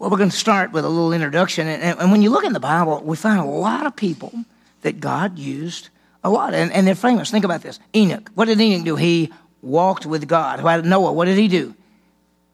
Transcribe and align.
Well, 0.00 0.08
we're 0.08 0.16
going 0.16 0.30
to 0.30 0.36
start 0.36 0.72
with 0.72 0.86
a 0.86 0.88
little 0.88 1.12
introduction. 1.12 1.68
And, 1.68 2.00
and, 2.00 2.10
when 2.10 2.22
you 2.22 2.30
look 2.30 2.44
in 2.44 2.54
the 2.54 2.58
Bible, 2.58 3.02
we 3.04 3.18
find 3.18 3.38
a 3.38 3.44
lot 3.44 3.84
of 3.84 3.94
people 3.94 4.32
that 4.80 4.98
God 4.98 5.38
used 5.38 5.90
a 6.24 6.30
lot, 6.30 6.54
and, 6.54 6.72
and 6.72 6.86
they're 6.86 6.94
famous. 6.94 7.30
Think 7.30 7.44
about 7.44 7.60
this 7.60 7.78
Enoch. 7.94 8.30
What 8.34 8.46
did 8.46 8.58
Enoch 8.58 8.82
do? 8.82 8.96
He 8.96 9.30
walked 9.60 10.06
with 10.06 10.26
God. 10.26 10.64
Noah, 10.86 11.12
what 11.12 11.26
did 11.26 11.36
he 11.36 11.48
do? 11.48 11.74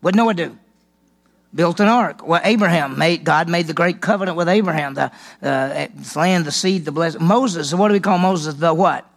What 0.01 0.15
did 0.15 0.17
Noah 0.17 0.35
do? 0.35 0.59
Built 1.55 1.79
an 1.79 1.87
ark. 1.87 2.27
Well, 2.27 2.41
Abraham 2.43 2.99
made, 2.99 3.23
God 3.23 3.49
made 3.49 3.69
the 3.69 3.75
great 3.75 4.01
covenant 4.01 4.37
with 4.37 4.49
Abraham, 4.49 4.95
the 4.95 5.13
uh, 5.41 5.87
land, 6.17 6.47
the 6.47 6.51
seed, 6.51 6.85
the 6.85 6.91
blessing. 6.91 7.23
Moses, 7.23 7.73
what 7.73 7.89
do 7.89 7.95
we 7.95 8.01
call 8.01 8.19
Moses? 8.19 8.55
The 8.55 8.75
what? 8.75 9.09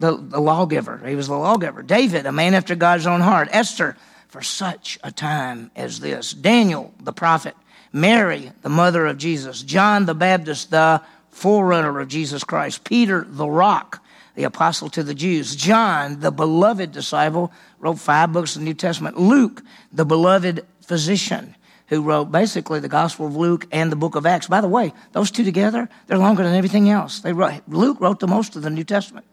The, 0.00 0.16
the 0.16 0.40
lawgiver. 0.40 1.00
He 1.06 1.14
was 1.14 1.28
the 1.28 1.36
lawgiver. 1.36 1.84
David, 1.84 2.26
a 2.26 2.32
man 2.32 2.54
after 2.54 2.74
God's 2.74 3.06
own 3.06 3.20
heart. 3.20 3.48
Esther, 3.52 3.96
for 4.32 4.40
such 4.40 4.98
a 5.04 5.12
time 5.12 5.70
as 5.76 6.00
this. 6.00 6.32
Daniel, 6.32 6.92
the 6.98 7.12
prophet. 7.12 7.54
Mary, 7.92 8.50
the 8.62 8.70
mother 8.70 9.04
of 9.04 9.18
Jesus. 9.18 9.62
John 9.62 10.06
the 10.06 10.14
Baptist, 10.14 10.70
the 10.70 11.02
forerunner 11.28 12.00
of 12.00 12.08
Jesus 12.08 12.42
Christ. 12.42 12.82
Peter, 12.82 13.26
the 13.28 13.46
rock 13.46 14.02
the 14.34 14.44
apostle 14.44 14.88
to 14.88 15.02
the 15.02 15.14
Jews. 15.14 15.54
John, 15.54 16.20
the 16.20 16.30
beloved 16.30 16.90
disciple, 16.92 17.52
wrote 17.78 17.98
five 17.98 18.32
books 18.32 18.56
of 18.56 18.60
the 18.60 18.64
New 18.64 18.72
Testament. 18.72 19.18
Luke, 19.18 19.62
the 19.92 20.06
beloved 20.06 20.64
physician, 20.80 21.54
who 21.88 22.00
wrote 22.00 22.32
basically 22.32 22.80
the 22.80 22.88
Gospel 22.88 23.26
of 23.26 23.36
Luke 23.36 23.66
and 23.70 23.92
the 23.92 23.96
book 23.96 24.16
of 24.16 24.24
Acts. 24.24 24.46
By 24.46 24.62
the 24.62 24.68
way, 24.68 24.94
those 25.12 25.30
two 25.30 25.44
together, 25.44 25.86
they're 26.06 26.16
longer 26.16 26.42
than 26.42 26.54
everything 26.54 26.88
else. 26.88 27.20
They 27.20 27.34
wrote, 27.34 27.60
Luke 27.68 28.00
wrote 28.00 28.20
the 28.20 28.26
most 28.26 28.56
of 28.56 28.62
the 28.62 28.70
New 28.70 28.84
Testament. 28.84 29.26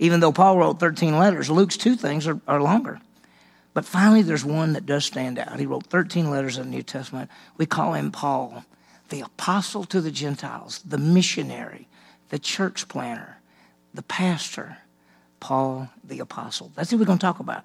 Even 0.00 0.18
though 0.18 0.32
Paul 0.32 0.58
wrote 0.58 0.80
13 0.80 1.16
letters, 1.16 1.48
Luke's 1.48 1.76
two 1.76 1.94
things 1.94 2.26
are, 2.26 2.40
are 2.48 2.60
longer. 2.60 3.00
But 3.74 3.84
finally, 3.84 4.22
there's 4.22 4.44
one 4.44 4.72
that 4.72 4.86
does 4.86 5.04
stand 5.04 5.38
out. 5.38 5.58
He 5.58 5.66
wrote 5.66 5.86
13 5.86 6.30
letters 6.30 6.56
in 6.56 6.64
the 6.64 6.76
New 6.76 6.82
Testament. 6.82 7.30
We 7.56 7.66
call 7.66 7.94
him 7.94 8.12
Paul, 8.12 8.64
the 9.08 9.20
apostle 9.20 9.84
to 9.86 10.00
the 10.00 10.12
Gentiles, 10.12 10.80
the 10.84 10.98
missionary, 10.98 11.88
the 12.30 12.38
church 12.38 12.88
planner 12.88 13.38
the 13.94 14.02
pastor, 14.02 14.76
Paul 15.40 15.88
the 16.02 16.18
apostle. 16.18 16.72
That's 16.74 16.90
who 16.90 16.98
we're 16.98 17.04
going 17.04 17.18
to 17.18 17.22
talk 17.24 17.40
about. 17.40 17.64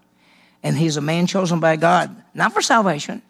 And 0.62 0.78
he's 0.78 0.98
a 0.98 1.02
man 1.02 1.28
chosen 1.28 1.60
by 1.60 1.76
God, 1.76 2.16
not 2.34 2.54
for 2.54 2.62
salvation, 2.62 3.22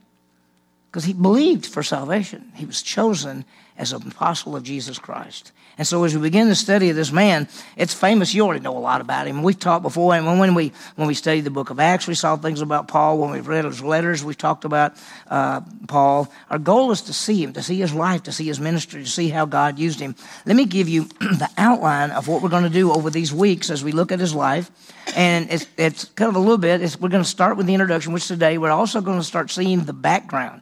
because 0.88 1.05
he 1.05 1.14
believed 1.14 1.66
for 1.66 1.81
salvation. 1.81 2.52
He 2.55 2.66
was 2.66 2.81
chosen 2.81 3.45
as 3.80 3.94
an 3.94 4.05
apostle 4.05 4.55
of 4.55 4.63
Jesus 4.63 4.99
Christ. 4.99 5.53
And 5.77 5.88
so 5.88 6.03
as 6.03 6.13
we 6.13 6.22
begin 6.22 6.49
the 6.49 6.55
study 6.55 6.89
of 6.89 6.97
this 6.97 7.13
man, 7.13 7.47
it's 7.77 7.94
famous. 7.94 8.33
You 8.33 8.44
already 8.44 8.59
know 8.59 8.77
a 8.77 8.80
lot 8.80 8.99
about 8.99 9.27
him. 9.27 9.44
We've 9.44 9.58
talked 9.58 9.81
before, 9.81 10.13
and 10.13 10.25
when 10.38 10.53
we 10.53 10.73
when 10.97 11.08
we 11.08 11.13
studied 11.13 11.45
the 11.45 11.49
book 11.49 11.69
of 11.69 11.80
Acts, 11.80 12.05
we 12.05 12.16
saw 12.16 12.36
things 12.36 12.59
about 12.59 12.89
Paul. 12.89 13.17
When 13.17 13.31
we've 13.31 13.47
read 13.47 13.63
his 13.63 13.81
letters, 13.81 14.21
we've 14.21 14.38
talked 14.38 14.66
about 14.66 14.95
uh, 15.30 15.61
Paul. 15.88 16.30
Our 16.49 16.59
goal 16.59 16.91
is 16.91 17.03
to 17.03 17.13
see 17.13 17.41
him, 17.41 17.53
to 17.53 17.63
see 17.63 17.80
his 17.80 17.94
life, 17.94 18.23
to 18.23 18.33
see 18.33 18.45
his 18.45 18.59
ministry, 18.59 19.05
to 19.05 19.09
see 19.09 19.30
how 19.30 19.45
God 19.45 19.80
used 19.80 20.02
him. 20.02 20.16
Let 20.45 20.58
me 20.58 20.66
give 20.66 20.89
you 20.89 21.03
the 21.19 21.49
outline 21.58 22.11
of 22.11 22.27
what 22.27 22.41
we're 22.41 22.49
going 22.49 22.64
to 22.64 22.69
do 22.69 22.91
over 22.91 23.09
these 23.09 23.33
weeks 23.33 23.69
as 23.69 23.81
we 23.81 23.93
look 23.93 24.11
at 24.11 24.19
his 24.19 24.36
life. 24.36 24.69
And 25.16 25.49
it's, 25.49 25.66
it's 25.77 26.03
kind 26.03 26.27
of 26.27 26.36
a 26.36 26.39
little 26.39 26.58
bit, 26.58 26.81
we're 26.99 27.08
going 27.08 27.23
to 27.23 27.30
start 27.30 27.55
with 27.55 27.67
the 27.67 27.73
introduction, 27.73 28.11
which 28.11 28.27
today 28.27 28.58
we're 28.58 28.69
also 28.69 28.99
going 28.99 29.17
to 29.17 29.23
start 29.23 29.49
seeing 29.49 29.86
the 29.86 29.93
background 29.93 30.61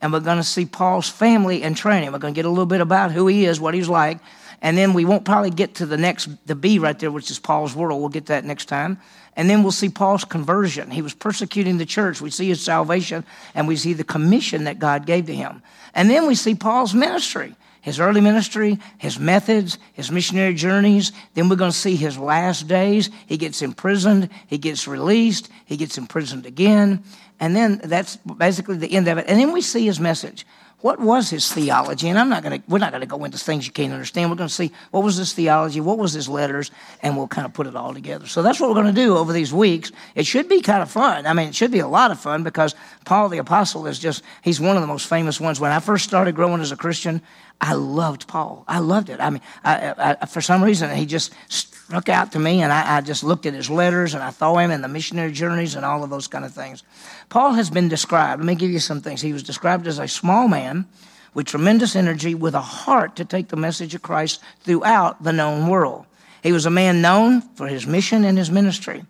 and 0.00 0.12
we're 0.12 0.20
going 0.20 0.38
to 0.38 0.44
see 0.44 0.66
Paul's 0.66 1.08
family 1.08 1.62
and 1.62 1.76
training. 1.76 2.12
We're 2.12 2.18
going 2.18 2.34
to 2.34 2.38
get 2.38 2.44
a 2.44 2.50
little 2.50 2.66
bit 2.66 2.80
about 2.80 3.12
who 3.12 3.26
he 3.26 3.46
is, 3.46 3.60
what 3.60 3.74
he's 3.74 3.88
like, 3.88 4.18
and 4.60 4.76
then 4.76 4.92
we 4.92 5.04
won't 5.04 5.24
probably 5.24 5.50
get 5.50 5.76
to 5.76 5.86
the 5.86 5.96
next, 5.96 6.28
the 6.46 6.54
B 6.54 6.78
right 6.78 6.98
there, 6.98 7.10
which 7.10 7.30
is 7.30 7.38
Paul's 7.38 7.74
world. 7.74 8.00
We'll 8.00 8.08
get 8.08 8.26
that 8.26 8.44
next 8.44 8.66
time. 8.66 8.98
And 9.36 9.48
then 9.48 9.62
we'll 9.62 9.70
see 9.70 9.88
Paul's 9.88 10.24
conversion. 10.24 10.90
He 10.90 11.00
was 11.00 11.14
persecuting 11.14 11.78
the 11.78 11.86
church. 11.86 12.20
We 12.20 12.30
see 12.30 12.48
his 12.48 12.60
salvation, 12.60 13.24
and 13.54 13.68
we 13.68 13.76
see 13.76 13.92
the 13.92 14.02
commission 14.02 14.64
that 14.64 14.80
God 14.80 15.06
gave 15.06 15.26
to 15.26 15.34
him. 15.34 15.62
And 15.94 16.10
then 16.10 16.26
we 16.26 16.34
see 16.34 16.54
Paul's 16.56 16.92
ministry 16.92 17.54
his 17.80 18.00
early 18.00 18.20
ministry, 18.20 18.78
his 18.98 19.18
methods, 19.18 19.78
his 19.94 20.10
missionary 20.10 20.54
journeys. 20.54 21.12
Then 21.34 21.48
we're 21.48 21.56
going 21.56 21.70
to 21.70 21.76
see 21.76 21.96
his 21.96 22.18
last 22.18 22.68
days. 22.68 23.08
He 23.26 23.36
gets 23.36 23.62
imprisoned, 23.62 24.28
he 24.46 24.58
gets 24.58 24.86
released, 24.86 25.48
he 25.64 25.76
gets 25.76 25.96
imprisoned 25.96 26.44
again. 26.44 27.02
And 27.40 27.54
then 27.54 27.80
that's 27.84 28.16
basically 28.16 28.76
the 28.76 28.92
end 28.92 29.08
of 29.08 29.18
it. 29.18 29.26
And 29.28 29.38
then 29.38 29.52
we 29.52 29.60
see 29.60 29.86
his 29.86 30.00
message 30.00 30.44
what 30.80 31.00
was 31.00 31.28
his 31.28 31.52
theology? 31.52 32.08
And 32.08 32.18
I'm 32.18 32.28
not 32.28 32.44
going 32.44 32.60
to, 32.60 32.70
we're 32.70 32.78
not 32.78 32.92
going 32.92 33.00
to 33.00 33.06
go 33.06 33.24
into 33.24 33.36
things 33.36 33.66
you 33.66 33.72
can't 33.72 33.92
understand. 33.92 34.30
We're 34.30 34.36
going 34.36 34.48
to 34.48 34.54
see 34.54 34.70
what 34.92 35.02
was 35.02 35.16
his 35.16 35.32
theology, 35.32 35.80
what 35.80 35.98
was 35.98 36.12
his 36.12 36.28
letters, 36.28 36.70
and 37.02 37.16
we'll 37.16 37.26
kind 37.26 37.46
of 37.46 37.52
put 37.52 37.66
it 37.66 37.74
all 37.74 37.92
together. 37.92 38.28
So 38.28 38.42
that's 38.42 38.60
what 38.60 38.70
we're 38.70 38.80
going 38.80 38.94
to 38.94 39.00
do 39.00 39.16
over 39.16 39.32
these 39.32 39.52
weeks. 39.52 39.90
It 40.14 40.24
should 40.24 40.48
be 40.48 40.60
kind 40.60 40.80
of 40.80 40.90
fun. 40.90 41.26
I 41.26 41.32
mean, 41.32 41.48
it 41.48 41.56
should 41.56 41.72
be 41.72 41.80
a 41.80 41.88
lot 41.88 42.12
of 42.12 42.20
fun 42.20 42.44
because 42.44 42.76
Paul 43.04 43.28
the 43.28 43.38
Apostle 43.38 43.88
is 43.88 43.98
just, 43.98 44.22
he's 44.42 44.60
one 44.60 44.76
of 44.76 44.82
the 44.82 44.86
most 44.86 45.08
famous 45.08 45.40
ones. 45.40 45.58
When 45.58 45.72
I 45.72 45.80
first 45.80 46.04
started 46.04 46.36
growing 46.36 46.60
as 46.60 46.70
a 46.70 46.76
Christian, 46.76 47.22
I 47.60 47.72
loved 47.72 48.28
Paul. 48.28 48.64
I 48.68 48.78
loved 48.78 49.10
it. 49.10 49.20
I 49.20 49.30
mean, 49.30 49.42
I, 49.64 50.16
I, 50.20 50.26
for 50.26 50.40
some 50.40 50.62
reason, 50.62 50.94
he 50.94 51.06
just 51.06 51.34
struck 51.48 52.08
out 52.08 52.32
to 52.32 52.38
me, 52.38 52.62
and 52.62 52.72
I, 52.72 52.98
I 52.98 53.00
just 53.00 53.24
looked 53.24 53.46
at 53.46 53.54
his 53.54 53.68
letters 53.68 54.14
and 54.14 54.22
I 54.22 54.30
saw 54.30 54.56
him 54.58 54.70
and 54.70 54.84
the 54.84 54.88
missionary 54.88 55.32
journeys 55.32 55.74
and 55.74 55.84
all 55.84 56.04
of 56.04 56.10
those 56.10 56.28
kind 56.28 56.44
of 56.44 56.52
things. 56.52 56.84
Paul 57.30 57.54
has 57.54 57.68
been 57.68 57.88
described, 57.88 58.40
let 58.40 58.46
me 58.46 58.54
give 58.54 58.70
you 58.70 58.78
some 58.78 59.00
things. 59.00 59.20
He 59.20 59.32
was 59.32 59.42
described 59.42 59.86
as 59.88 59.98
a 59.98 60.06
small 60.06 60.46
man 60.46 60.86
with 61.34 61.46
tremendous 61.46 61.96
energy, 61.96 62.34
with 62.34 62.54
a 62.54 62.60
heart 62.60 63.16
to 63.16 63.24
take 63.24 63.48
the 63.48 63.56
message 63.56 63.94
of 63.94 64.02
Christ 64.02 64.40
throughout 64.62 65.22
the 65.22 65.32
known 65.32 65.68
world. 65.68 66.06
He 66.42 66.52
was 66.52 66.66
a 66.66 66.70
man 66.70 67.02
known 67.02 67.40
for 67.40 67.66
his 67.66 67.86
mission 67.86 68.24
and 68.24 68.38
his 68.38 68.50
ministry. 68.50 69.04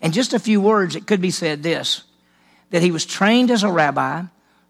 In 0.00 0.12
just 0.12 0.32
a 0.32 0.38
few 0.38 0.60
words, 0.60 0.94
it 0.94 1.06
could 1.06 1.20
be 1.20 1.30
said 1.30 1.62
this 1.62 2.04
that 2.70 2.82
he 2.82 2.90
was 2.90 3.06
trained 3.06 3.50
as 3.50 3.62
a 3.62 3.72
rabbi, 3.72 4.22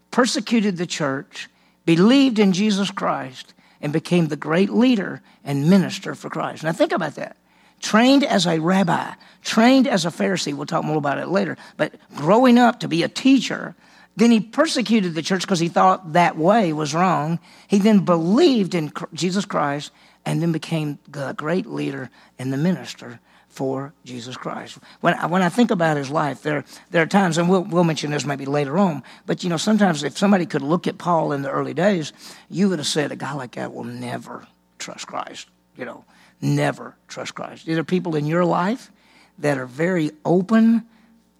persecuted 0.09 0.77
the 0.77 0.85
church, 0.85 1.49
believed 1.95 2.37
in 2.37 2.53
Jesus 2.53 2.91
Christ, 2.91 3.55
and 3.81 3.91
became 3.91 4.27
the 4.27 4.35
great 4.35 4.69
leader 4.69 5.23
and 5.43 5.71
minister 5.71 6.13
for 6.13 6.29
Christ. 6.29 6.63
Now, 6.63 6.71
think 6.71 6.91
about 6.91 7.15
that 7.15 7.35
trained 7.79 8.23
as 8.23 8.45
a 8.45 8.59
rabbi, 8.59 9.13
trained 9.41 9.87
as 9.87 10.05
a 10.05 10.09
Pharisee. 10.09 10.53
We'll 10.53 10.67
talk 10.67 10.83
more 10.83 10.97
about 10.97 11.17
it 11.17 11.29
later. 11.29 11.57
But 11.77 11.95
growing 12.15 12.59
up 12.59 12.81
to 12.81 12.87
be 12.87 13.01
a 13.01 13.07
teacher, 13.07 13.73
then 14.17 14.29
he 14.29 14.39
persecuted 14.39 15.15
the 15.15 15.23
church 15.23 15.41
because 15.41 15.61
he 15.61 15.69
thought 15.69 16.13
that 16.13 16.37
way 16.37 16.73
was 16.73 16.93
wrong. 16.93 17.39
He 17.67 17.79
then 17.79 18.05
believed 18.05 18.75
in 18.75 18.91
Jesus 19.13 19.45
Christ 19.45 19.91
and 20.25 20.41
then 20.43 20.51
became 20.51 20.99
the 21.07 21.33
great 21.33 21.65
leader 21.65 22.11
and 22.37 22.53
the 22.53 22.57
minister 22.57 23.19
for 23.59 23.93
Jesus 24.05 24.37
Christ. 24.37 24.79
When 25.01 25.13
I, 25.13 25.25
when 25.25 25.41
I 25.41 25.49
think 25.49 25.69
about 25.69 25.97
his 25.97 26.09
life, 26.09 26.43
there, 26.43 26.63
there 26.91 27.03
are 27.03 27.07
times, 27.07 27.37
and 27.37 27.49
we'll, 27.49 27.63
we'll 27.63 27.83
mention 27.83 28.11
this 28.11 28.25
maybe 28.25 28.45
later 28.45 28.77
on, 28.77 29.03
but 29.25 29.43
you 29.43 29.49
know, 29.49 29.57
sometimes 29.57 30.03
if 30.03 30.17
somebody 30.17 30.45
could 30.45 30.61
look 30.61 30.87
at 30.87 30.97
Paul 30.97 31.33
in 31.33 31.41
the 31.41 31.51
early 31.51 31.73
days, 31.73 32.13
you 32.49 32.69
would 32.69 32.79
have 32.79 32.87
said, 32.87 33.11
a 33.11 33.17
guy 33.17 33.33
like 33.33 33.55
that 33.55 33.73
will 33.73 33.83
never 33.83 34.47
trust 34.77 35.07
Christ, 35.07 35.47
you 35.75 35.83
know 35.83 36.05
never 36.41 36.95
trust 37.07 37.35
Christ. 37.35 37.65
These 37.65 37.77
are 37.77 37.83
people 37.83 38.15
in 38.15 38.25
your 38.25 38.45
life 38.45 38.91
that 39.39 39.57
are 39.57 39.65
very 39.65 40.11
open 40.23 40.85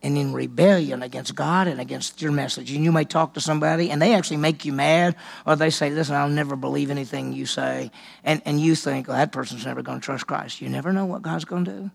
and 0.01 0.17
in 0.17 0.33
rebellion 0.33 1.03
against 1.03 1.35
God 1.35 1.67
and 1.67 1.81
against 1.81 2.21
your 2.21 2.31
message. 2.31 2.71
And 2.71 2.83
you 2.83 2.91
may 2.91 3.03
talk 3.03 3.33
to 3.33 3.41
somebody 3.41 3.91
and 3.91 4.01
they 4.01 4.13
actually 4.13 4.37
make 4.37 4.63
you 4.63 4.71
mad, 4.71 5.15
or 5.45 5.55
they 5.55 5.69
say, 5.69 5.89
Listen, 5.89 6.15
I'll 6.15 6.29
never 6.29 6.55
believe 6.55 6.89
anything 6.89 7.33
you 7.33 7.45
say. 7.45 7.91
And, 8.23 8.41
and 8.45 8.61
you 8.61 8.75
think, 8.75 9.07
well, 9.07 9.17
that 9.17 9.33
person's 9.33 9.65
never 9.65 9.81
going 9.81 9.99
to 9.99 10.05
trust 10.05 10.25
Christ. 10.27 10.61
You 10.61 10.69
never 10.69 10.93
know 10.93 11.05
what 11.05 11.21
God's 11.21 11.45
going 11.45 11.65
to 11.65 11.71
do. 11.71 11.91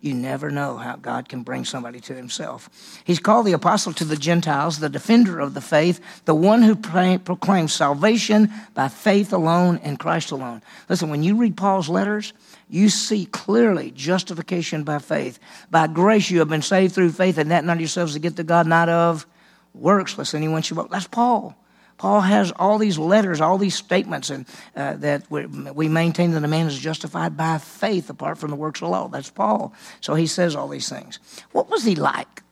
You 0.00 0.14
never 0.14 0.50
know 0.50 0.76
how 0.76 0.96
God 0.96 1.28
can 1.28 1.42
bring 1.42 1.64
somebody 1.64 2.00
to 2.00 2.14
himself. 2.14 2.68
He's 3.04 3.18
called 3.18 3.46
the 3.46 3.54
apostle 3.54 3.92
to 3.94 4.04
the 4.04 4.16
Gentiles, 4.16 4.78
the 4.78 4.90
defender 4.90 5.40
of 5.40 5.54
the 5.54 5.60
faith, 5.60 6.00
the 6.26 6.34
one 6.34 6.62
who 6.62 6.76
proclaims 6.76 7.72
salvation 7.72 8.52
by 8.74 8.88
faith 8.88 9.32
alone 9.32 9.80
and 9.82 9.98
Christ 9.98 10.30
alone. 10.30 10.62
Listen, 10.88 11.08
when 11.08 11.22
you 11.22 11.36
read 11.36 11.56
Paul's 11.56 11.88
letters, 11.88 12.34
you 12.68 12.88
see 12.88 13.26
clearly 13.26 13.90
justification 13.90 14.84
by 14.84 14.98
faith. 14.98 15.38
By 15.70 15.86
grace 15.86 16.30
you 16.30 16.40
have 16.40 16.48
been 16.48 16.62
saved 16.62 16.94
through 16.94 17.12
faith, 17.12 17.38
and 17.38 17.50
that 17.50 17.64
not 17.64 17.80
yourselves 17.80 18.12
to 18.12 18.18
get 18.18 18.36
to 18.36 18.44
God, 18.44 18.66
not 18.66 18.88
of 18.88 19.26
works, 19.74 20.18
lest 20.18 20.34
anyone 20.34 20.62
should 20.62 20.76
boast. 20.76 20.90
That's 20.90 21.06
Paul. 21.06 21.56
Paul 21.98 22.20
has 22.20 22.52
all 22.52 22.78
these 22.78 22.98
letters, 22.98 23.40
all 23.40 23.56
these 23.58 23.74
statements, 23.74 24.28
and 24.30 24.46
uh, 24.74 24.94
that 24.96 25.30
we, 25.30 25.88
maintain 25.88 26.32
that 26.32 26.44
a 26.44 26.48
man 26.48 26.66
is 26.66 26.78
justified 26.78 27.36
by 27.36 27.58
faith 27.58 28.10
apart 28.10 28.38
from 28.38 28.50
the 28.50 28.56
works 28.56 28.82
of 28.82 28.90
law. 28.90 29.08
That's 29.08 29.30
Paul. 29.30 29.72
So 30.00 30.14
he 30.14 30.26
says 30.26 30.54
all 30.54 30.68
these 30.68 30.88
things. 30.88 31.18
What 31.52 31.70
was 31.70 31.84
he 31.84 31.94
like? 31.94 32.42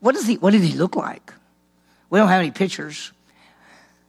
What, 0.00 0.14
is 0.14 0.26
he, 0.26 0.36
what 0.36 0.52
did 0.52 0.62
he 0.62 0.74
look 0.74 0.94
like? 0.94 1.32
We 2.08 2.20
don't 2.20 2.28
have 2.28 2.40
any 2.40 2.52
pictures. 2.52 3.10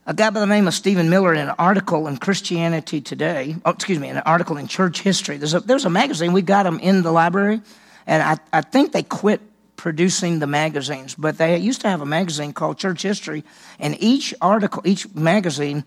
A 0.06 0.14
guy 0.14 0.30
by 0.30 0.40
the 0.40 0.46
name 0.46 0.68
of 0.68 0.74
Stephen 0.74 1.10
Miller 1.10 1.34
in 1.34 1.50
an 1.50 1.56
article 1.58 2.08
in 2.08 2.18
Christianity 2.18 3.02
Today, 3.02 3.56
oh, 3.66 3.72
excuse 3.72 4.00
me, 4.00 4.08
an 4.10 4.18
article 4.20 4.58
in 4.58 4.68
Church 4.68 5.02
History. 5.02 5.38
There's 5.38 5.56
a, 5.56 5.60
there's 5.60 5.86
a 5.86 5.90
magazine, 5.90 6.32
we 6.32 6.44
got 6.44 6.64
them 6.64 6.80
in 6.80 7.02
the 7.02 7.12
library, 7.12 7.60
and 8.06 8.24
I, 8.24 8.38
I 8.54 8.62
think 8.62 8.92
they 8.92 9.04
quit 9.04 9.42
producing 9.78 10.40
the 10.40 10.48
magazines, 10.48 11.16
but 11.16 11.38
they 11.38 11.58
used 11.58 11.82
to 11.82 11.90
have 11.90 12.02
a 12.02 12.06
magazine 12.06 12.52
called 12.52 12.78
Church 12.78 13.04
History, 13.04 13.44
and 13.80 13.96
each 14.02 14.34
article, 14.42 14.82
each 14.86 15.14
magazine 15.16 15.86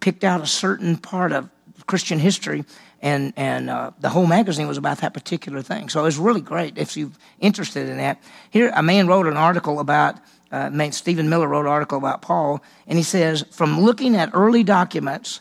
picked 0.00 0.24
out 0.24 0.40
a 0.40 0.46
certain 0.46 0.96
part 0.96 1.30
of 1.30 1.48
Christian 1.86 2.18
history, 2.18 2.64
and 3.00 3.32
and 3.36 3.70
uh, 3.70 3.92
the 4.00 4.08
whole 4.08 4.26
magazine 4.26 4.66
was 4.66 4.76
about 4.76 4.98
that 4.98 5.14
particular 5.14 5.62
thing. 5.62 5.88
So 5.88 6.00
it 6.00 6.04
was 6.04 6.18
really 6.18 6.40
great 6.40 6.76
if 6.76 6.96
you're 6.96 7.12
interested 7.38 7.88
in 7.88 7.98
that. 7.98 8.20
Here, 8.50 8.72
a 8.74 8.82
man 8.82 9.06
wrote 9.06 9.26
an 9.26 9.36
article 9.36 9.78
about 9.78 10.16
uh, 10.50 10.90
Stephen 10.90 11.28
Miller 11.28 11.46
wrote 11.46 11.66
an 11.66 11.72
article 11.72 11.98
about 11.98 12.22
Paul, 12.22 12.62
and 12.86 12.96
he 12.98 13.04
says, 13.04 13.44
from 13.50 13.80
looking 13.80 14.16
at 14.16 14.30
early 14.32 14.64
documents, 14.64 15.40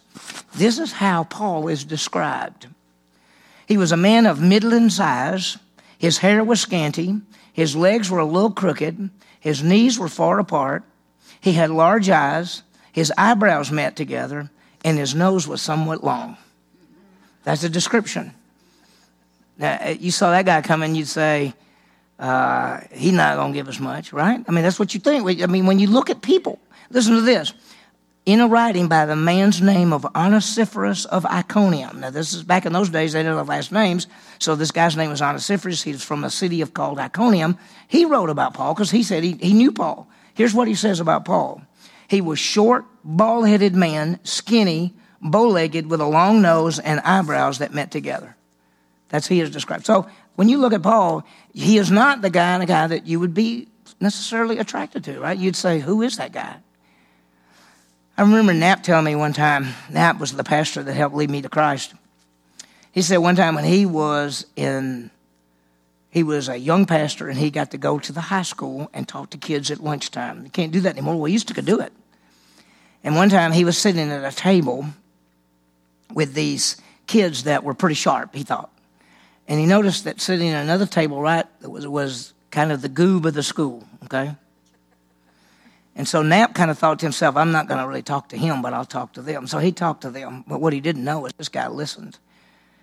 this 0.55 0.79
is 0.79 0.91
how 0.91 1.23
Paul 1.23 1.69
is 1.69 1.85
described. 1.85 2.67
He 3.67 3.77
was 3.77 3.91
a 3.91 3.97
man 3.97 4.25
of 4.25 4.41
middling 4.41 4.89
size. 4.89 5.57
His 5.97 6.19
hair 6.19 6.43
was 6.43 6.61
scanty. 6.61 7.21
His 7.53 7.75
legs 7.75 8.09
were 8.09 8.19
a 8.19 8.25
little 8.25 8.51
crooked. 8.51 9.09
His 9.39 9.63
knees 9.63 9.97
were 9.97 10.07
far 10.07 10.39
apart. 10.39 10.83
He 11.41 11.53
had 11.53 11.69
large 11.69 12.09
eyes. 12.09 12.63
His 12.91 13.13
eyebrows 13.17 13.71
met 13.71 13.95
together, 13.95 14.49
and 14.83 14.97
his 14.97 15.13
nose 15.13 15.47
was 15.47 15.61
somewhat 15.61 16.03
long. 16.03 16.37
That's 17.43 17.63
a 17.63 17.69
description. 17.69 18.33
Now, 19.57 19.77
uh, 19.81 19.95
you 19.99 20.11
saw 20.11 20.31
that 20.31 20.45
guy 20.45 20.61
coming, 20.61 20.95
you'd 20.95 21.07
say, 21.07 21.53
uh, 22.19 22.81
he's 22.91 23.13
not 23.13 23.37
going 23.37 23.53
to 23.53 23.57
give 23.57 23.67
us 23.67 23.79
much, 23.79 24.13
right? 24.13 24.43
I 24.47 24.51
mean, 24.51 24.63
that's 24.63 24.79
what 24.79 24.93
you 24.93 24.99
think. 24.99 25.41
I 25.41 25.45
mean, 25.45 25.65
when 25.65 25.79
you 25.79 25.87
look 25.87 26.09
at 26.09 26.21
people, 26.21 26.59
listen 26.89 27.15
to 27.15 27.21
this. 27.21 27.53
In 28.27 28.41
a 28.41 28.47
writing 28.47 28.89
by 28.89 29.05
the 29.05 29.15
man's 29.15 29.61
name 29.61 29.93
of 29.93 30.05
Onesiphorus 30.13 31.05
of 31.05 31.25
Iconium. 31.25 32.01
Now, 32.01 32.09
this 32.09 32.33
is 32.33 32.43
back 32.43 32.65
in 32.65 32.73
those 32.73 32.89
days, 32.89 33.13
they 33.13 33.19
didn't 33.19 33.37
have 33.37 33.47
last 33.47 33.71
names. 33.71 34.05
So, 34.37 34.53
this 34.53 34.71
guy's 34.71 34.97
name 34.97 35.09
was 35.11 35.21
Onesiphorus. 35.21 35.81
He 35.81 35.93
was 35.93 36.03
from 36.03 36.25
a 36.25 36.29
city 36.29 36.59
of 36.59 36.73
called 36.73 36.99
Iconium. 36.99 37.57
He 37.87 38.03
wrote 38.03 38.29
about 38.29 38.53
Paul 38.53 38.73
because 38.73 38.91
he 38.91 39.01
said 39.01 39.23
he, 39.23 39.37
he 39.39 39.53
knew 39.53 39.71
Paul. 39.71 40.09
Here's 40.33 40.53
what 40.53 40.67
he 40.67 40.75
says 40.75 40.99
about 40.99 41.23
Paul 41.23 41.61
he 42.09 42.19
was 42.19 42.37
short, 42.37 42.83
bald 43.01 43.47
headed 43.47 43.75
man, 43.75 44.19
skinny, 44.23 44.93
bow 45.21 45.47
legged, 45.47 45.89
with 45.89 46.01
a 46.01 46.05
long 46.05 46.41
nose 46.41 46.79
and 46.79 46.99
eyebrows 47.05 47.59
that 47.59 47.73
met 47.73 47.91
together. 47.91 48.35
That's 49.07 49.27
he 49.27 49.39
is 49.39 49.51
described. 49.51 49.85
So 49.85 50.05
when 50.35 50.49
you 50.49 50.57
look 50.57 50.73
at 50.73 50.83
Paul, 50.83 51.23
he 51.53 51.77
is 51.77 51.89
not 51.89 52.21
the 52.21 52.29
guy 52.29 52.55
and 52.55 52.63
a 52.63 52.65
guy 52.65 52.87
that 52.87 53.07
you 53.07 53.21
would 53.21 53.33
be 53.33 53.69
necessarily 54.01 54.57
attracted 54.57 55.05
to, 55.05 55.17
right? 55.17 55.37
You'd 55.37 55.55
say, 55.55 55.79
who 55.79 56.01
is 56.01 56.17
that 56.17 56.33
guy? 56.33 56.57
I 58.17 58.23
remember 58.23 58.51
Knapp 58.51 58.81
telling 58.81 59.05
me 59.05 59.15
one 59.15 59.33
time, 59.33 59.67
Knapp 59.91 60.19
was 60.19 60.31
the 60.31 60.43
pastor 60.43 60.81
that 60.81 60.93
helped 60.93 61.15
lead 61.15 61.29
me 61.29 61.43
to 61.43 61.49
Christ. 61.49 61.93
He 62.91 63.03
said 63.03 63.17
one 63.17 63.35
time 63.35 63.53
when 63.53 63.63
he 63.63 63.85
was 63.85 64.47
in, 64.55 65.11
he 66.09 66.23
was 66.23 66.49
a 66.49 66.57
young 66.57 66.87
pastor 66.87 67.29
and 67.29 67.37
he 67.37 67.51
got 67.51 67.69
to 67.71 67.77
go 67.77 67.99
to 67.99 68.11
the 68.11 68.21
high 68.21 68.41
school 68.41 68.89
and 68.91 69.07
talk 69.07 69.29
to 69.29 69.37
kids 69.37 69.69
at 69.69 69.81
lunchtime. 69.81 70.43
You 70.43 70.49
can't 70.49 70.71
do 70.71 70.79
that 70.79 70.93
anymore. 70.93 71.17
We 71.17 71.31
used 71.31 71.47
to 71.49 71.53
could 71.53 71.67
do 71.67 71.79
it. 71.79 71.93
And 73.03 73.15
one 73.15 73.29
time 73.29 73.51
he 73.51 73.63
was 73.63 73.77
sitting 73.77 74.09
at 74.09 74.33
a 74.33 74.35
table 74.35 74.87
with 76.11 76.33
these 76.33 76.77
kids 77.05 77.43
that 77.43 77.63
were 77.63 77.75
pretty 77.75 77.93
sharp, 77.93 78.33
he 78.33 78.41
thought. 78.41 78.71
And 79.47 79.59
he 79.59 79.67
noticed 79.67 80.05
that 80.05 80.19
sitting 80.19 80.49
at 80.49 80.63
another 80.63 80.87
table 80.87 81.21
right 81.21 81.45
was, 81.61 81.87
was 81.87 82.33
kind 82.49 82.71
of 82.71 82.81
the 82.81 82.89
goob 82.89 83.25
of 83.25 83.35
the 83.35 83.43
school, 83.43 83.83
okay? 84.05 84.35
And 85.97 86.07
so 86.07 86.21
Knapp 86.21 86.53
kind 86.53 86.71
of 86.71 86.77
thought 86.77 86.99
to 86.99 87.05
himself, 87.05 87.35
I'm 87.35 87.51
not 87.51 87.67
going 87.67 87.81
to 87.81 87.87
really 87.87 88.01
talk 88.01 88.29
to 88.29 88.37
him, 88.37 88.61
but 88.61 88.71
I'll 88.73 88.85
talk 88.85 89.13
to 89.13 89.21
them. 89.21 89.47
So 89.47 89.57
he 89.57 89.73
talked 89.73 90.01
to 90.01 90.09
them. 90.09 90.45
But 90.47 90.61
what 90.61 90.71
he 90.71 90.79
didn't 90.79 91.03
know 91.03 91.25
is 91.25 91.33
this 91.33 91.49
guy 91.49 91.67
listened. 91.67 92.17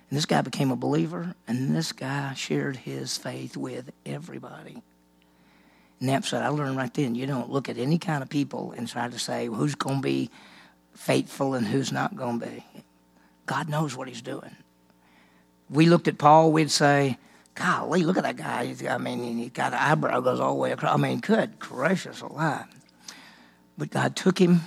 And 0.09 0.17
this 0.17 0.27
guy 0.27 0.41
became 0.41 0.69
a 0.69 0.75
believer, 0.75 1.33
and 1.47 1.75
this 1.75 1.91
guy 1.91 2.35
shared 2.35 2.75
his 2.75 3.17
faith 3.17 3.57
with 3.57 3.91
everybody. 4.05 4.83
Knapp 5.99 6.25
said, 6.25 6.43
I 6.43 6.49
learned 6.49 6.77
right 6.77 6.93
then 6.93 7.15
you 7.15 7.25
don't 7.25 7.49
look 7.49 7.69
at 7.69 7.79
any 7.79 7.97
kind 7.97 8.21
of 8.21 8.29
people 8.29 8.73
and 8.73 8.87
try 8.87 9.07
to 9.07 9.17
say 9.17 9.47
who's 9.47 9.73
going 9.73 9.97
to 9.97 10.01
be 10.01 10.29
faithful 10.93 11.55
and 11.55 11.65
who's 11.65 11.91
not 11.91 12.15
going 12.15 12.39
to 12.39 12.45
be. 12.45 12.65
God 13.47 13.67
knows 13.67 13.95
what 13.95 14.07
he's 14.07 14.21
doing 14.21 14.55
we 15.69 15.85
looked 15.87 16.07
at 16.07 16.17
Paul, 16.17 16.51
we'd 16.51 16.71
say, 16.71 17.17
golly, 17.55 18.03
look 18.03 18.17
at 18.17 18.23
that 18.23 18.35
guy. 18.35 18.75
I 18.89 18.97
mean, 18.97 19.37
he 19.37 19.49
got 19.49 19.73
an 19.73 19.79
eyebrow 19.79 20.19
goes 20.19 20.39
all 20.39 20.53
the 20.53 20.59
way 20.59 20.71
across. 20.71 20.93
I 20.93 20.97
mean, 20.97 21.19
good 21.19 21.59
gracious 21.59 22.21
alive. 22.21 22.65
But 23.77 23.91
God 23.91 24.15
took 24.15 24.39
him 24.39 24.61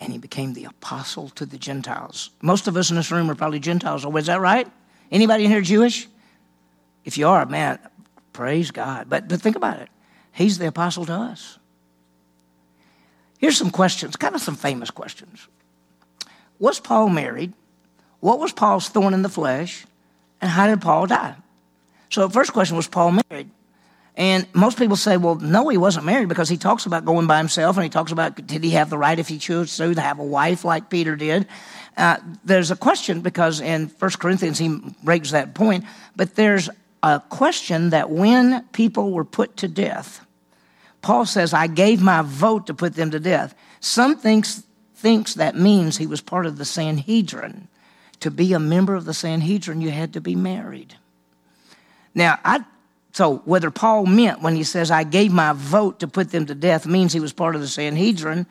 and 0.00 0.12
he 0.12 0.18
became 0.18 0.52
the 0.52 0.64
apostle 0.64 1.30
to 1.30 1.46
the 1.46 1.58
Gentiles. 1.58 2.30
Most 2.42 2.68
of 2.68 2.76
us 2.76 2.90
in 2.90 2.96
this 2.96 3.10
room 3.10 3.30
are 3.30 3.34
probably 3.34 3.60
Gentiles. 3.60 4.04
Oh, 4.04 4.16
is 4.16 4.26
that 4.26 4.40
right? 4.40 4.70
Anybody 5.10 5.44
in 5.44 5.50
here 5.50 5.62
Jewish? 5.62 6.08
If 7.04 7.16
you 7.16 7.28
are, 7.28 7.46
man, 7.46 7.78
praise 8.32 8.70
God. 8.70 9.08
But, 9.08 9.28
but 9.28 9.40
think 9.40 9.56
about 9.56 9.80
it. 9.80 9.88
He's 10.32 10.58
the 10.58 10.66
apostle 10.66 11.06
to 11.06 11.12
us. 11.12 11.58
Here's 13.38 13.56
some 13.56 13.70
questions, 13.70 14.16
kind 14.16 14.34
of 14.34 14.40
some 14.40 14.56
famous 14.56 14.90
questions. 14.90 15.46
Was 16.58 16.80
Paul 16.80 17.08
married? 17.08 17.52
What 18.20 18.38
was 18.38 18.52
Paul's 18.52 18.88
thorn 18.88 19.14
in 19.14 19.22
the 19.22 19.28
flesh? 19.28 19.86
And 20.40 20.50
how 20.50 20.66
did 20.66 20.80
Paul 20.80 21.06
die? 21.06 21.36
So 22.10 22.26
the 22.26 22.32
first 22.32 22.52
question 22.52 22.76
was 22.76 22.88
Paul 22.88 23.18
married? 23.30 23.50
And 24.16 24.46
most 24.54 24.78
people 24.78 24.96
say, 24.96 25.18
well, 25.18 25.34
no, 25.34 25.68
he 25.68 25.76
wasn't 25.76 26.06
married 26.06 26.28
because 26.28 26.48
he 26.48 26.56
talks 26.56 26.86
about 26.86 27.04
going 27.04 27.26
by 27.26 27.38
himself 27.38 27.76
and 27.76 27.84
he 27.84 27.90
talks 27.90 28.12
about 28.12 28.46
did 28.46 28.64
he 28.64 28.70
have 28.70 28.88
the 28.88 28.96
right 28.96 29.18
if 29.18 29.28
he 29.28 29.38
chose 29.38 29.76
to, 29.76 29.94
to 29.94 30.00
have 30.00 30.18
a 30.18 30.24
wife 30.24 30.64
like 30.64 30.88
Peter 30.88 31.16
did. 31.16 31.46
Uh, 31.96 32.16
there's 32.44 32.70
a 32.70 32.76
question 32.76 33.20
because 33.20 33.60
in 33.60 33.88
1 33.88 34.10
Corinthians 34.18 34.58
he 34.58 34.68
breaks 35.02 35.32
that 35.32 35.54
point, 35.54 35.84
but 36.14 36.34
there's 36.34 36.70
a 37.02 37.20
question 37.28 37.90
that 37.90 38.10
when 38.10 38.62
people 38.72 39.12
were 39.12 39.24
put 39.24 39.58
to 39.58 39.68
death, 39.68 40.24
Paul 41.02 41.26
says, 41.26 41.52
I 41.52 41.66
gave 41.66 42.02
my 42.02 42.22
vote 42.22 42.66
to 42.66 42.74
put 42.74 42.94
them 42.94 43.10
to 43.10 43.20
death. 43.20 43.54
Some 43.80 44.16
thinks, 44.16 44.62
thinks 44.94 45.34
that 45.34 45.56
means 45.56 45.98
he 45.98 46.06
was 46.06 46.20
part 46.20 46.46
of 46.46 46.56
the 46.56 46.64
Sanhedrin 46.64 47.68
to 48.20 48.30
be 48.30 48.52
a 48.52 48.58
member 48.58 48.94
of 48.94 49.04
the 49.04 49.14
Sanhedrin, 49.14 49.80
you 49.80 49.90
had 49.90 50.14
to 50.14 50.20
be 50.20 50.34
married. 50.34 50.94
Now, 52.14 52.38
I, 52.44 52.64
so 53.16 53.38
whether 53.46 53.70
Paul 53.70 54.04
meant 54.04 54.42
when 54.42 54.54
he 54.56 54.62
says, 54.62 54.90
I 54.90 55.02
gave 55.02 55.32
my 55.32 55.54
vote 55.54 56.00
to 56.00 56.06
put 56.06 56.32
them 56.32 56.44
to 56.44 56.54
death, 56.54 56.84
means 56.86 57.14
he 57.14 57.18
was 57.18 57.32
part 57.32 57.54
of 57.54 57.62
the 57.62 57.66
Sanhedrin, 57.66 58.44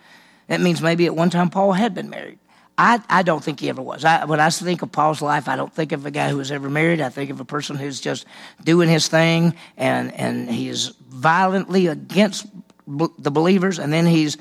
that 0.48 0.60
means 0.60 0.82
maybe 0.82 1.06
at 1.06 1.16
one 1.16 1.30
time 1.30 1.52
Paul 1.52 1.74
had 1.74 1.94
been 1.94 2.10
married. 2.10 2.40
I, 2.76 3.00
I 3.08 3.22
don't 3.22 3.44
think 3.44 3.60
he 3.60 3.70
ever 3.70 3.84
was. 3.84 4.04
I, 4.04 4.26
when 4.26 4.40
I 4.40 4.50
think 4.50 4.82
of 4.82 4.92
Paul's 4.92 5.22
life, 5.22 5.48
I 5.48 5.56
don't 5.56 5.72
think 5.72 5.92
of 5.92 6.08
a 6.08 6.10
guy 6.10 6.30
who 6.30 6.38
was 6.38 6.52
ever 6.52 6.68
married. 6.68 7.00
I 7.00 7.10
think 7.10 7.30
of 7.30 7.40
a 7.40 7.46
person 7.46 7.76
who's 7.76 8.02
just 8.02 8.26
doing 8.64 8.90
his 8.90 9.08
thing 9.08 9.54
and, 9.78 10.12
and 10.16 10.50
he 10.50 10.68
is 10.68 10.96
violently 11.10 11.86
against 11.86 12.48
the 12.88 13.32
believers, 13.32 13.78
and 13.78 13.94
then 13.94 14.08
he's 14.08 14.36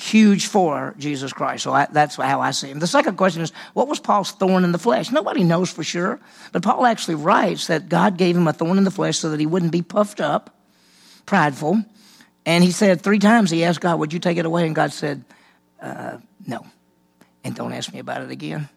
huge 0.00 0.46
for 0.46 0.94
Jesus 0.98 1.32
Christ. 1.32 1.64
So 1.64 1.72
I, 1.72 1.86
that's 1.90 2.16
how 2.16 2.40
I 2.40 2.50
see 2.52 2.68
him. 2.68 2.78
The 2.78 2.86
second 2.86 3.16
question 3.16 3.42
is, 3.42 3.52
what 3.74 3.88
was 3.88 4.00
Paul's 4.00 4.32
thorn 4.32 4.64
in 4.64 4.72
the 4.72 4.78
flesh? 4.78 5.10
Nobody 5.10 5.44
knows 5.44 5.70
for 5.70 5.84
sure, 5.84 6.18
but 6.52 6.62
Paul 6.62 6.86
actually 6.86 7.16
writes 7.16 7.66
that 7.66 7.88
God 7.88 8.16
gave 8.16 8.36
him 8.36 8.48
a 8.48 8.52
thorn 8.52 8.78
in 8.78 8.84
the 8.84 8.90
flesh 8.90 9.18
so 9.18 9.30
that 9.30 9.40
he 9.40 9.46
wouldn't 9.46 9.72
be 9.72 9.82
puffed 9.82 10.20
up, 10.20 10.56
prideful. 11.26 11.84
And 12.46 12.64
he 12.64 12.70
said 12.70 13.02
three 13.02 13.18
times, 13.18 13.50
he 13.50 13.64
asked 13.64 13.80
God, 13.80 13.98
Would 13.98 14.12
you 14.12 14.18
take 14.18 14.38
it 14.38 14.46
away? 14.46 14.66
And 14.66 14.74
God 14.74 14.92
said, 14.92 15.24
uh, 15.80 16.18
No. 16.46 16.66
And 17.44 17.54
don't 17.54 17.72
ask 17.72 17.92
me 17.92 17.98
about 17.98 18.22
it 18.22 18.30
again. 18.30 18.68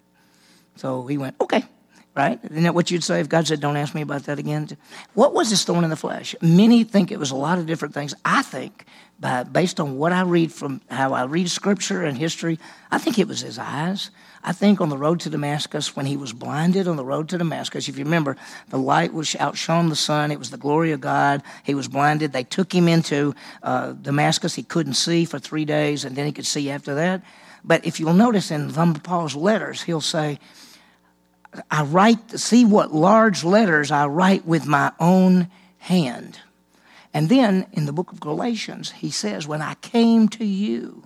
So 0.75 1.05
he 1.07 1.17
went, 1.17 1.35
Okay 1.39 1.63
right? 2.15 2.39
Isn't 2.43 2.63
that 2.63 2.75
what 2.75 2.91
you'd 2.91 3.03
say 3.03 3.19
if 3.19 3.29
God 3.29 3.47
said, 3.47 3.59
Don't 3.59 3.77
ask 3.77 3.95
me 3.95 4.01
about 4.01 4.23
that 4.23 4.39
again? 4.39 4.69
What 5.13 5.33
was 5.33 5.49
this 5.49 5.63
thorn 5.63 5.83
in 5.83 5.89
the 5.89 5.95
flesh? 5.95 6.35
Many 6.41 6.83
think 6.83 7.11
it 7.11 7.19
was 7.19 7.31
a 7.31 7.35
lot 7.35 7.57
of 7.57 7.65
different 7.65 7.93
things. 7.93 8.13
I 8.23 8.41
think, 8.43 8.85
by, 9.19 9.43
based 9.43 9.79
on 9.79 9.97
what 9.97 10.11
I 10.11 10.21
read 10.21 10.51
from 10.51 10.81
how 10.89 11.13
I 11.13 11.23
read 11.23 11.49
scripture 11.49 12.03
and 12.03 12.17
history, 12.17 12.59
I 12.91 12.97
think 12.97 13.17
it 13.17 13.27
was 13.27 13.41
his 13.41 13.57
eyes. 13.57 14.11
I 14.43 14.51
think 14.51 14.81
on 14.81 14.89
the 14.89 14.97
road 14.97 15.21
to 15.21 15.29
Damascus, 15.29 15.95
when 15.95 16.05
he 16.05 16.17
was 16.17 16.33
blinded 16.33 16.87
on 16.87 16.97
the 16.97 17.05
road 17.05 17.29
to 17.29 17.37
Damascus, 17.37 17.87
if 17.87 17.97
you 17.97 18.03
remember, 18.03 18.35
the 18.69 18.77
light 18.77 19.13
was 19.13 19.35
outshone 19.37 19.87
the 19.87 19.95
sun. 19.95 20.31
It 20.31 20.39
was 20.39 20.49
the 20.49 20.57
glory 20.57 20.91
of 20.91 20.99
God. 20.99 21.41
He 21.63 21.73
was 21.73 21.87
blinded. 21.87 22.33
They 22.33 22.43
took 22.43 22.73
him 22.73 22.89
into 22.89 23.33
uh, 23.63 23.93
Damascus. 23.93 24.53
He 24.53 24.63
couldn't 24.63 24.95
see 24.95 25.23
for 25.23 25.39
three 25.39 25.63
days, 25.63 26.03
and 26.03 26.15
then 26.15 26.25
he 26.25 26.33
could 26.33 26.45
see 26.45 26.69
after 26.69 26.93
that. 26.95 27.21
But 27.63 27.85
if 27.85 28.01
you'll 28.01 28.13
notice 28.13 28.51
in 28.51 28.69
Paul's 28.73 29.35
letters, 29.35 29.83
he'll 29.83 30.01
say, 30.01 30.39
I 31.69 31.83
write, 31.83 32.39
see 32.39 32.65
what 32.65 32.93
large 32.93 33.43
letters 33.43 33.91
I 33.91 34.07
write 34.07 34.45
with 34.45 34.65
my 34.65 34.91
own 34.99 35.49
hand. 35.77 36.39
And 37.13 37.29
then 37.29 37.67
in 37.73 37.85
the 37.85 37.93
book 37.93 38.11
of 38.11 38.19
Galatians, 38.19 38.91
he 38.91 39.11
says, 39.11 39.47
When 39.47 39.61
I 39.61 39.75
came 39.75 40.27
to 40.29 40.45
you, 40.45 41.03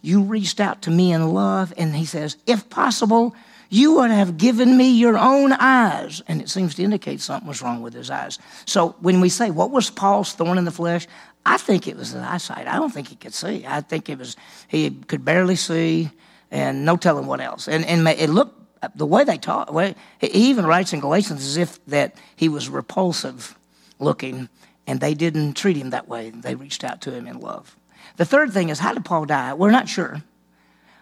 you 0.00 0.22
reached 0.22 0.60
out 0.60 0.82
to 0.82 0.90
me 0.90 1.12
in 1.12 1.32
love. 1.32 1.72
And 1.76 1.96
he 1.96 2.04
says, 2.04 2.36
If 2.46 2.70
possible, 2.70 3.34
you 3.68 3.94
would 3.94 4.10
have 4.10 4.36
given 4.36 4.76
me 4.76 4.90
your 4.90 5.18
own 5.18 5.52
eyes. 5.52 6.22
And 6.28 6.40
it 6.40 6.48
seems 6.48 6.76
to 6.76 6.84
indicate 6.84 7.20
something 7.20 7.48
was 7.48 7.60
wrong 7.60 7.82
with 7.82 7.94
his 7.94 8.10
eyes. 8.10 8.38
So 8.66 8.94
when 9.00 9.20
we 9.20 9.28
say, 9.28 9.50
What 9.50 9.72
was 9.72 9.90
Paul's 9.90 10.32
thorn 10.32 10.58
in 10.58 10.64
the 10.64 10.70
flesh? 10.70 11.08
I 11.44 11.58
think 11.58 11.88
it 11.88 11.96
was 11.96 12.10
his 12.10 12.22
eyesight. 12.22 12.66
I 12.66 12.76
don't 12.76 12.92
think 12.92 13.08
he 13.08 13.16
could 13.16 13.34
see. 13.34 13.64
I 13.66 13.80
think 13.80 14.08
it 14.08 14.18
was, 14.18 14.36
he 14.68 14.90
could 14.90 15.24
barely 15.24 15.56
see 15.56 16.10
and 16.50 16.84
no 16.84 16.96
telling 16.96 17.26
what 17.26 17.40
else. 17.40 17.68
And, 17.68 17.84
and 17.84 18.06
it 18.08 18.30
looked 18.30 18.55
the 18.94 19.06
way 19.06 19.24
they 19.24 19.38
talk, 19.38 19.72
way, 19.72 19.94
he 20.20 20.28
even 20.28 20.66
writes 20.66 20.92
in 20.92 21.00
Galatians 21.00 21.44
as 21.44 21.56
if 21.56 21.84
that 21.86 22.14
he 22.34 22.48
was 22.48 22.68
repulsive 22.68 23.56
looking, 23.98 24.48
and 24.86 25.00
they 25.00 25.14
didn't 25.14 25.54
treat 25.54 25.76
him 25.76 25.90
that 25.90 26.08
way. 26.08 26.30
They 26.30 26.54
reached 26.54 26.84
out 26.84 27.00
to 27.02 27.12
him 27.12 27.26
in 27.26 27.40
love. 27.40 27.76
The 28.16 28.24
third 28.24 28.52
thing 28.52 28.68
is, 28.68 28.78
how 28.78 28.92
did 28.92 29.04
Paul 29.04 29.24
die? 29.24 29.54
We're 29.54 29.70
not 29.70 29.88
sure. 29.88 30.22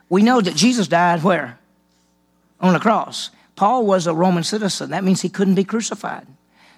We 0.08 0.22
know 0.22 0.40
that 0.40 0.56
Jesus 0.56 0.88
died 0.88 1.22
where? 1.22 1.58
On 2.60 2.72
the 2.72 2.80
cross. 2.80 3.30
Paul 3.56 3.86
was 3.86 4.06
a 4.06 4.14
Roman 4.14 4.44
citizen. 4.44 4.90
That 4.90 5.04
means 5.04 5.20
he 5.20 5.28
couldn't 5.28 5.54
be 5.54 5.64
crucified. 5.64 6.26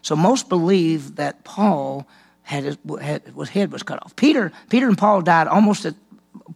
So 0.03 0.15
most 0.15 0.49
believe 0.49 1.17
that 1.17 1.45
Paul 1.45 2.07
had 2.43 2.65
his, 2.65 2.79
had, 3.01 3.23
his 3.23 3.49
head 3.49 3.73
was 3.73 3.83
cut 3.83 4.03
off. 4.05 4.15
Peter, 4.15 4.53
Peter 4.69 4.87
and 4.87 4.97
Paul 4.97 5.23
died 5.23 5.49
almost 5.49 5.85
at, 5.85 5.95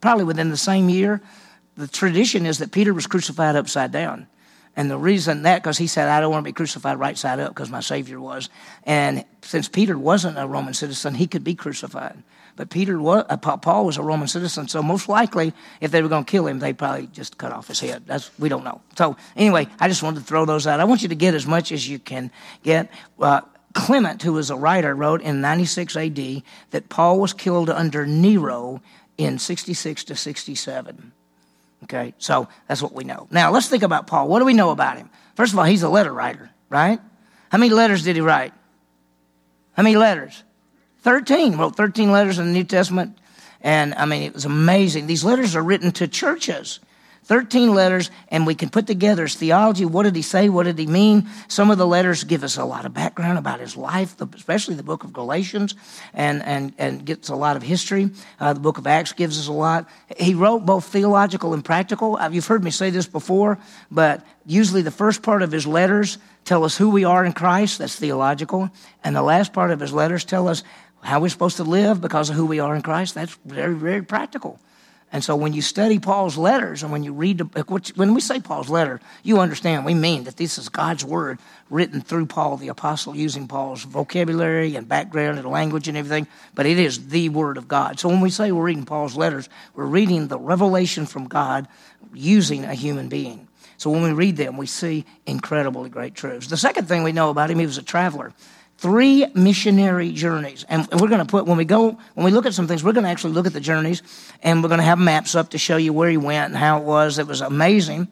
probably 0.00 0.24
within 0.24 0.50
the 0.50 0.56
same 0.56 0.88
year. 0.88 1.20
The 1.80 1.88
tradition 1.88 2.44
is 2.44 2.58
that 2.58 2.72
Peter 2.72 2.92
was 2.92 3.06
crucified 3.06 3.56
upside 3.56 3.90
down. 3.90 4.26
And 4.76 4.90
the 4.90 4.98
reason 4.98 5.44
that, 5.44 5.62
because 5.62 5.78
he 5.78 5.86
said, 5.86 6.08
I 6.08 6.20
don't 6.20 6.30
want 6.30 6.44
to 6.44 6.48
be 6.48 6.52
crucified 6.52 6.98
right 6.98 7.16
side 7.16 7.40
up 7.40 7.48
because 7.48 7.70
my 7.70 7.80
Savior 7.80 8.20
was. 8.20 8.50
And 8.84 9.24
since 9.40 9.66
Peter 9.66 9.98
wasn't 9.98 10.38
a 10.38 10.46
Roman 10.46 10.74
citizen, 10.74 11.14
he 11.14 11.26
could 11.26 11.42
be 11.42 11.54
crucified. 11.54 12.22
But 12.56 12.68
Peter 12.68 13.00
was, 13.00 13.24
uh, 13.30 13.38
Paul 13.38 13.86
was 13.86 13.96
a 13.96 14.02
Roman 14.02 14.28
citizen, 14.28 14.68
so 14.68 14.82
most 14.82 15.08
likely, 15.08 15.54
if 15.80 15.90
they 15.90 16.02
were 16.02 16.10
going 16.10 16.26
to 16.26 16.30
kill 16.30 16.46
him, 16.46 16.58
they 16.58 16.74
probably 16.74 17.06
just 17.06 17.38
cut 17.38 17.50
off 17.52 17.66
his 17.66 17.80
head. 17.80 18.02
That's 18.06 18.30
we 18.38 18.50
don't 18.50 18.64
know. 18.64 18.82
So 18.98 19.16
anyway, 19.34 19.66
I 19.78 19.88
just 19.88 20.02
wanted 20.02 20.20
to 20.20 20.26
throw 20.26 20.44
those 20.44 20.66
out. 20.66 20.80
I 20.80 20.84
want 20.84 21.00
you 21.00 21.08
to 21.08 21.14
get 21.14 21.32
as 21.32 21.46
much 21.46 21.72
as 21.72 21.88
you 21.88 21.98
can 21.98 22.30
get. 22.62 22.90
Uh, 23.18 23.40
Clement, 23.72 24.20
who 24.22 24.34
was 24.34 24.50
a 24.50 24.56
writer, 24.56 24.94
wrote 24.94 25.22
in 25.22 25.40
96 25.40 25.96
AD 25.96 26.42
that 26.72 26.90
Paul 26.90 27.20
was 27.20 27.32
killed 27.32 27.70
under 27.70 28.04
Nero 28.04 28.82
in 29.16 29.38
66 29.38 30.04
to 30.04 30.16
67. 30.16 31.12
Okay, 31.90 32.14
so 32.18 32.46
that's 32.68 32.80
what 32.80 32.92
we 32.92 33.02
know. 33.02 33.26
Now 33.32 33.50
let's 33.50 33.66
think 33.66 33.82
about 33.82 34.06
Paul. 34.06 34.28
What 34.28 34.38
do 34.38 34.44
we 34.44 34.54
know 34.54 34.70
about 34.70 34.96
him? 34.96 35.10
First 35.34 35.52
of 35.52 35.58
all, 35.58 35.64
he's 35.64 35.82
a 35.82 35.88
letter 35.88 36.12
writer, 36.12 36.48
right? 36.68 37.00
How 37.50 37.58
many 37.58 37.74
letters 37.74 38.04
did 38.04 38.14
he 38.14 38.22
write? 38.22 38.54
How 39.72 39.82
many 39.82 39.96
letters? 39.96 40.44
13. 41.02 41.56
Wrote 41.56 41.74
13 41.74 42.12
letters 42.12 42.38
in 42.38 42.46
the 42.46 42.52
New 42.52 42.62
Testament. 42.62 43.18
And 43.60 43.92
I 43.94 44.04
mean, 44.04 44.22
it 44.22 44.34
was 44.34 44.44
amazing. 44.44 45.08
These 45.08 45.24
letters 45.24 45.56
are 45.56 45.62
written 45.64 45.90
to 45.92 46.06
churches. 46.06 46.78
13 47.24 47.74
letters, 47.74 48.10
and 48.28 48.46
we 48.46 48.54
can 48.54 48.70
put 48.70 48.86
together 48.86 49.22
his 49.22 49.36
theology. 49.36 49.84
What 49.84 50.02
did 50.02 50.16
he 50.16 50.22
say? 50.22 50.48
What 50.48 50.64
did 50.64 50.78
he 50.78 50.86
mean? 50.86 51.28
Some 51.48 51.70
of 51.70 51.78
the 51.78 51.86
letters 51.86 52.24
give 52.24 52.42
us 52.42 52.56
a 52.56 52.64
lot 52.64 52.86
of 52.86 52.92
background 52.92 53.38
about 53.38 53.60
his 53.60 53.76
life, 53.76 54.20
especially 54.34 54.74
the 54.74 54.82
book 54.82 55.04
of 55.04 55.12
Galatians, 55.12 55.74
and, 56.12 56.42
and, 56.42 56.74
and 56.76 57.04
gets 57.04 57.28
a 57.28 57.36
lot 57.36 57.56
of 57.56 57.62
history. 57.62 58.10
Uh, 58.40 58.52
the 58.52 58.60
book 58.60 58.78
of 58.78 58.86
Acts 58.86 59.12
gives 59.12 59.38
us 59.38 59.46
a 59.46 59.52
lot. 59.52 59.88
He 60.18 60.34
wrote 60.34 60.66
both 60.66 60.86
theological 60.86 61.54
and 61.54 61.64
practical. 61.64 62.16
Uh, 62.16 62.30
you've 62.30 62.46
heard 62.46 62.64
me 62.64 62.70
say 62.70 62.90
this 62.90 63.06
before, 63.06 63.58
but 63.90 64.26
usually 64.44 64.82
the 64.82 64.90
first 64.90 65.22
part 65.22 65.42
of 65.42 65.52
his 65.52 65.66
letters 65.66 66.18
tell 66.44 66.64
us 66.64 66.76
who 66.76 66.90
we 66.90 67.04
are 67.04 67.24
in 67.24 67.32
Christ. 67.32 67.78
That's 67.78 67.96
theological. 67.96 68.70
And 69.04 69.14
the 69.14 69.22
last 69.22 69.52
part 69.52 69.70
of 69.70 69.78
his 69.78 69.92
letters 69.92 70.24
tell 70.24 70.48
us 70.48 70.64
how 71.02 71.20
we're 71.20 71.28
supposed 71.28 71.58
to 71.58 71.64
live 71.64 72.00
because 72.00 72.30
of 72.30 72.36
who 72.36 72.46
we 72.46 72.60
are 72.60 72.74
in 72.74 72.82
Christ. 72.82 73.14
That's 73.14 73.38
very, 73.44 73.74
very 73.74 74.02
practical. 74.02 74.58
And 75.12 75.24
so 75.24 75.34
when 75.34 75.52
you 75.52 75.60
study 75.60 75.98
Paul's 75.98 76.36
letters 76.36 76.84
and 76.84 76.92
when 76.92 77.02
you 77.02 77.12
read, 77.12 77.38
the, 77.38 77.92
when 77.96 78.14
we 78.14 78.20
say 78.20 78.38
Paul's 78.38 78.70
letter, 78.70 79.00
you 79.24 79.40
understand 79.40 79.84
we 79.84 79.94
mean 79.94 80.24
that 80.24 80.36
this 80.36 80.56
is 80.56 80.68
God's 80.68 81.04
word 81.04 81.40
written 81.68 82.00
through 82.00 82.26
Paul 82.26 82.56
the 82.56 82.68
apostle 82.68 83.16
using 83.16 83.48
Paul's 83.48 83.82
vocabulary 83.82 84.76
and 84.76 84.88
background 84.88 85.38
and 85.38 85.48
language 85.48 85.88
and 85.88 85.96
everything, 85.96 86.28
but 86.54 86.64
it 86.64 86.78
is 86.78 87.08
the 87.08 87.28
word 87.28 87.56
of 87.56 87.66
God. 87.66 87.98
So 87.98 88.08
when 88.08 88.20
we 88.20 88.30
say 88.30 88.52
we're 88.52 88.62
reading 88.62 88.84
Paul's 88.84 89.16
letters, 89.16 89.48
we're 89.74 89.84
reading 89.84 90.28
the 90.28 90.38
revelation 90.38 91.06
from 91.06 91.26
God 91.26 91.66
using 92.14 92.64
a 92.64 92.74
human 92.74 93.08
being. 93.08 93.48
So 93.78 93.90
when 93.90 94.02
we 94.02 94.12
read 94.12 94.36
them, 94.36 94.56
we 94.56 94.66
see 94.66 95.06
incredibly 95.26 95.88
great 95.88 96.14
truths. 96.14 96.46
The 96.46 96.56
second 96.56 96.86
thing 96.86 97.02
we 97.02 97.12
know 97.12 97.30
about 97.30 97.50
him, 97.50 97.58
he 97.58 97.66
was 97.66 97.78
a 97.78 97.82
traveler 97.82 98.32
three 98.80 99.26
missionary 99.34 100.10
journeys. 100.10 100.64
And 100.66 100.88
we're 100.92 101.08
going 101.08 101.20
to 101.20 101.26
put, 101.26 101.44
when 101.44 101.58
we 101.58 101.66
go, 101.66 101.98
when 102.14 102.24
we 102.24 102.30
look 102.30 102.46
at 102.46 102.54
some 102.54 102.66
things, 102.66 102.82
we're 102.82 102.94
going 102.94 103.04
to 103.04 103.10
actually 103.10 103.34
look 103.34 103.46
at 103.46 103.52
the 103.52 103.60
journeys 103.60 104.02
and 104.42 104.62
we're 104.62 104.70
going 104.70 104.78
to 104.80 104.84
have 104.84 104.98
maps 104.98 105.34
up 105.34 105.50
to 105.50 105.58
show 105.58 105.76
you 105.76 105.92
where 105.92 106.08
he 106.08 106.16
went 106.16 106.46
and 106.46 106.56
how 106.56 106.78
it 106.78 106.84
was. 106.84 107.18
It 107.18 107.26
was 107.26 107.42
amazing. 107.42 108.08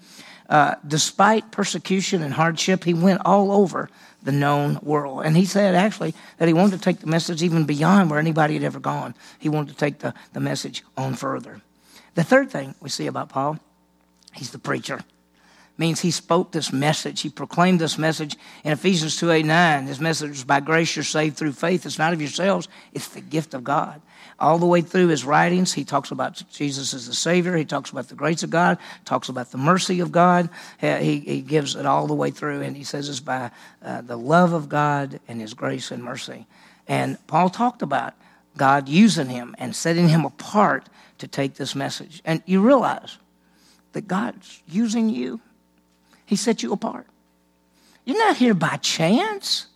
Uh, 0.46 0.74
despite 0.86 1.50
persecution 1.52 2.22
and 2.22 2.34
hardship, 2.34 2.84
he 2.84 2.92
went 2.92 3.22
all 3.24 3.50
over 3.50 3.88
the 4.22 4.32
known 4.32 4.78
world. 4.82 5.22
And 5.24 5.38
he 5.38 5.46
said 5.46 5.74
actually 5.74 6.14
that 6.36 6.48
he 6.48 6.54
wanted 6.54 6.76
to 6.76 6.82
take 6.82 7.00
the 7.00 7.06
message 7.06 7.42
even 7.42 7.64
beyond 7.64 8.10
where 8.10 8.18
anybody 8.18 8.52
had 8.52 8.62
ever 8.62 8.78
gone. 8.78 9.14
He 9.38 9.48
wanted 9.48 9.72
to 9.72 9.78
take 9.78 10.00
the, 10.00 10.12
the 10.34 10.40
message 10.40 10.84
on 10.98 11.14
further. 11.14 11.62
The 12.14 12.24
third 12.24 12.50
thing 12.50 12.74
we 12.82 12.90
see 12.90 13.06
about 13.06 13.30
Paul, 13.30 13.58
he's 14.34 14.50
the 14.50 14.58
preacher 14.58 15.00
means 15.78 16.00
he 16.00 16.10
spoke 16.10 16.50
this 16.52 16.72
message. 16.72 17.20
He 17.20 17.30
proclaimed 17.30 17.80
this 17.80 17.96
message 17.96 18.36
in 18.64 18.72
Ephesians 18.72 19.16
2 19.16 19.30
8 19.30 19.46
9. 19.46 19.86
This 19.86 20.00
message 20.00 20.32
is 20.32 20.44
by 20.44 20.60
grace 20.60 20.94
you're 20.96 21.04
saved 21.04 21.36
through 21.36 21.52
faith. 21.52 21.86
It's 21.86 21.98
not 21.98 22.12
of 22.12 22.20
yourselves, 22.20 22.68
it's 22.92 23.08
the 23.08 23.20
gift 23.20 23.54
of 23.54 23.64
God. 23.64 24.02
All 24.40 24.58
the 24.58 24.66
way 24.66 24.82
through 24.82 25.08
his 25.08 25.24
writings, 25.24 25.72
he 25.72 25.84
talks 25.84 26.12
about 26.12 26.42
Jesus 26.50 26.94
as 26.94 27.06
the 27.06 27.14
Savior. 27.14 27.56
He 27.56 27.64
talks 27.64 27.90
about 27.90 28.08
the 28.08 28.14
grace 28.14 28.44
of 28.44 28.50
God, 28.50 28.78
talks 29.04 29.28
about 29.28 29.50
the 29.50 29.58
mercy 29.58 29.98
of 29.98 30.12
God. 30.12 30.48
He, 30.80 31.18
he 31.20 31.40
gives 31.40 31.74
it 31.74 31.86
all 31.86 32.06
the 32.06 32.14
way 32.14 32.30
through, 32.30 32.62
and 32.62 32.76
he 32.76 32.84
says 32.84 33.08
it's 33.08 33.18
by 33.18 33.50
uh, 33.82 34.02
the 34.02 34.16
love 34.16 34.52
of 34.52 34.68
God 34.68 35.18
and 35.26 35.40
his 35.40 35.54
grace 35.54 35.90
and 35.90 36.04
mercy. 36.04 36.46
And 36.86 37.18
Paul 37.26 37.50
talked 37.50 37.82
about 37.82 38.14
God 38.56 38.88
using 38.88 39.28
him 39.28 39.56
and 39.58 39.74
setting 39.74 40.08
him 40.08 40.24
apart 40.24 40.88
to 41.18 41.26
take 41.26 41.54
this 41.54 41.74
message. 41.74 42.22
And 42.24 42.42
you 42.46 42.60
realize 42.62 43.18
that 43.92 44.06
God's 44.06 44.62
using 44.68 45.08
you 45.08 45.40
he 46.28 46.36
set 46.36 46.62
you 46.62 46.74
apart. 46.74 47.06
You're 48.04 48.18
not 48.18 48.36
here 48.36 48.52
by 48.52 48.76
chance. 48.76 49.66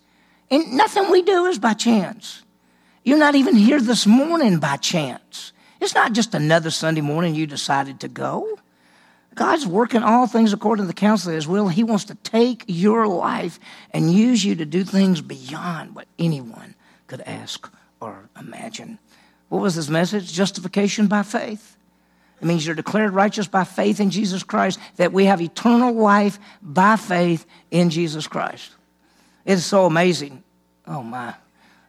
And 0.50 0.74
nothing 0.74 1.10
we 1.10 1.22
do 1.22 1.46
is 1.46 1.58
by 1.58 1.72
chance. 1.72 2.42
You're 3.04 3.18
not 3.18 3.34
even 3.34 3.56
here 3.56 3.80
this 3.80 4.06
morning 4.06 4.58
by 4.58 4.76
chance. 4.76 5.52
It's 5.80 5.94
not 5.94 6.12
just 6.12 6.34
another 6.34 6.70
Sunday 6.70 7.00
morning 7.00 7.34
you 7.34 7.46
decided 7.46 8.00
to 8.00 8.08
go. 8.08 8.58
God's 9.34 9.66
working 9.66 10.02
all 10.02 10.26
things 10.26 10.52
according 10.52 10.82
to 10.82 10.86
the 10.86 10.92
counsel 10.92 11.30
of 11.30 11.36
his 11.36 11.48
will. 11.48 11.68
He 11.68 11.84
wants 11.84 12.04
to 12.04 12.16
take 12.16 12.64
your 12.66 13.08
life 13.08 13.58
and 13.90 14.12
use 14.12 14.44
you 14.44 14.54
to 14.56 14.66
do 14.66 14.84
things 14.84 15.22
beyond 15.22 15.94
what 15.94 16.06
anyone 16.18 16.74
could 17.06 17.22
ask 17.22 17.72
or 17.98 18.28
imagine. 18.38 18.98
What 19.48 19.62
was 19.62 19.74
this 19.76 19.88
message? 19.88 20.34
Justification 20.34 21.06
by 21.06 21.22
faith. 21.22 21.71
It 22.42 22.46
means 22.46 22.66
you're 22.66 22.74
declared 22.74 23.14
righteous 23.14 23.46
by 23.46 23.62
faith 23.62 24.00
in 24.00 24.10
Jesus 24.10 24.42
Christ, 24.42 24.80
that 24.96 25.12
we 25.12 25.26
have 25.26 25.40
eternal 25.40 25.94
life 25.94 26.40
by 26.60 26.96
faith 26.96 27.46
in 27.70 27.88
Jesus 27.88 28.26
Christ. 28.26 28.72
It 29.44 29.52
is 29.52 29.64
so 29.64 29.86
amazing. 29.86 30.42
Oh, 30.84 31.04
my. 31.04 31.34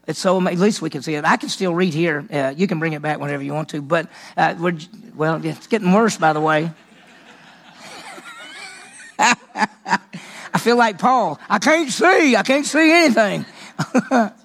It's 0.06 0.20
so 0.20 0.38
amazing. 0.38 0.60
At 0.60 0.64
least 0.64 0.84
we 0.84 0.92
can 0.92 1.02
see 1.02 1.16
it. 1.16 1.26
I 1.26 1.38
can 1.38 1.50
still 1.50 1.74
read 1.74 1.96
here. 1.96 2.24
Uh, 2.32 2.54
you 2.56 2.68
can 2.68 2.78
bring 2.78 2.94
it 2.94 3.02
back 3.02 3.20
whenever 3.20 3.42
you 3.42 3.52
want 3.52 3.70
to. 3.70 3.82
But, 3.82 4.10
uh, 4.38 4.54
we're, 4.60 4.78
well, 5.16 5.44
it's 5.44 5.66
getting 5.66 5.92
worse, 5.92 6.18
by 6.18 6.34
the 6.34 6.42
way. 6.42 6.70
I 9.20 10.60
feel 10.60 10.78
like 10.78 11.00
Paul. 11.00 11.40
I 11.50 11.58
can't 11.58 11.90
see. 11.90 12.36
I 12.36 12.44
can't 12.44 12.66
see 12.68 12.92
anything. 12.92 13.46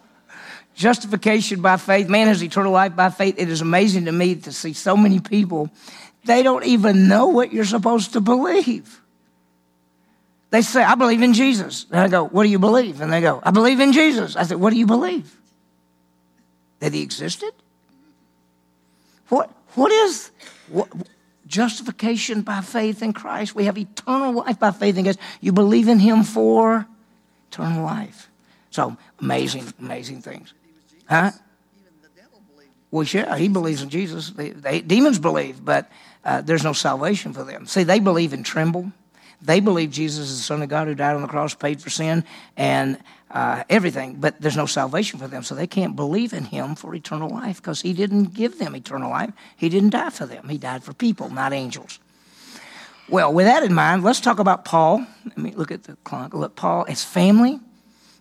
Justification 0.79 1.61
by 1.61 1.77
faith. 1.77 2.09
Man 2.09 2.29
has 2.29 2.41
eternal 2.41 2.71
life 2.71 2.95
by 2.95 3.11
faith. 3.11 3.35
It 3.37 3.49
is 3.49 3.61
amazing 3.61 4.05
to 4.05 4.13
me 4.13 4.37
to 4.37 4.53
see 4.53 4.75
so 4.75 4.97
many 4.97 5.19
people, 5.19 5.71
they 6.25 6.45
don't 6.45 6.65
even 6.65 7.09
know 7.09 7.27
what 7.27 7.53
you're 7.53 7.65
supposed 7.65 8.13
to 8.13 8.21
believe. 8.21 9.01
They 10.51 10.63
say, 10.63 10.85
I 10.85 10.95
believe 10.95 11.21
in 11.21 11.35
Jesus. 11.35 11.87
And 11.91 11.99
I 11.99 12.07
go, 12.07 12.29
What 12.29 12.45
do 12.45 12.49
you 12.49 12.61
believe? 12.61 13.01
And 13.01 13.13
they 13.13 13.21
go, 13.21 13.43
I 13.43 13.51
believe 13.51 13.81
in 13.81 13.93
Jesus. 13.93 14.37
I 14.37 14.45
said, 14.45 14.59
What 14.59 14.71
do 14.71 14.79
you 14.79 14.87
believe? 14.87 15.35
That 16.79 16.95
he 16.95 17.03
existed? 17.03 17.51
What, 19.31 19.51
what 19.75 19.91
is 19.91 20.31
what, 20.69 20.89
justification 21.49 22.43
by 22.43 22.61
faith 22.61 23.03
in 23.03 23.13
Christ? 23.13 23.53
We 23.53 23.65
have 23.65 23.77
eternal 23.77 24.33
life 24.33 24.61
by 24.61 24.71
faith 24.71 24.97
in 24.97 25.03
Christ. 25.03 25.19
You 25.41 25.51
believe 25.51 25.89
in 25.89 25.99
him 25.99 26.23
for 26.23 26.87
eternal 27.51 27.83
life. 27.83 28.31
So 28.71 28.97
amazing, 29.21 29.73
amazing 29.81 30.23
things. 30.23 30.55
Huh? 31.09 31.33
Well, 32.91 33.05
sure, 33.05 33.35
he 33.37 33.49
believes 33.49 33.83
in 33.83 33.91
Jesus. 33.91 34.31
They, 34.31 34.51
they, 34.51 34.81
demons 34.81 35.19
believe, 35.19 35.63
but 35.63 35.91
uh, 36.25 36.41
there's 36.41 36.65
no 36.65 36.73
salvation 36.73 37.33
for 37.33 37.45
them. 37.45 37.67
See, 37.67 37.83
they 37.83 38.01
believe 38.01 38.33
and 38.33 38.45
tremble. 38.45 38.93
They 39.43 39.61
believe 39.61 39.91
Jesus 39.91 40.31
is 40.31 40.39
the 40.39 40.43
Son 40.43 40.63
of 40.63 40.69
God 40.69 40.89
who 40.89 40.95
died 40.95 41.15
on 41.15 41.23
the 41.23 41.29
cross, 41.29 41.55
paid 41.55 41.81
for 41.81 41.91
sin, 41.91 42.25
and 42.57 42.99
uh, 43.31 43.63
everything, 43.69 44.15
but 44.15 44.41
there's 44.41 44.57
no 44.57 44.67
salvation 44.67 45.19
for 45.19 45.29
them. 45.29 45.43
So 45.43 45.55
they 45.55 45.67
can't 45.67 45.95
believe 45.95 46.33
in 46.33 46.45
him 46.45 46.75
for 46.75 46.95
eternal 46.95 47.29
life 47.29 47.59
because 47.59 47.83
he 47.83 47.93
didn't 47.93 48.35
give 48.35 48.59
them 48.59 48.75
eternal 48.75 49.11
life. 49.11 49.33
He 49.57 49.69
didn't 49.69 49.91
die 49.91 50.11
for 50.11 50.27
them. 50.27 50.49
He 50.49 50.59
died 50.59 50.83
for 50.83 50.95
people, 50.95 51.29
not 51.29 51.53
angels. 51.53 52.01
Well, 53.09 53.33
with 53.33 53.47
that 53.47 53.63
in 53.63 53.73
mind, 53.73 54.03
let's 54.03 54.21
talk 54.21 54.39
about 54.39 54.65
Paul. 54.65 55.07
Let 55.25 55.39
me 55.39 55.53
look 55.53 55.71
at 55.71 55.85
the 55.85 55.97
clock. 56.05 56.35
Look, 56.35 56.57
Paul, 56.57 56.85
his 56.85 57.05
family, 57.05 57.61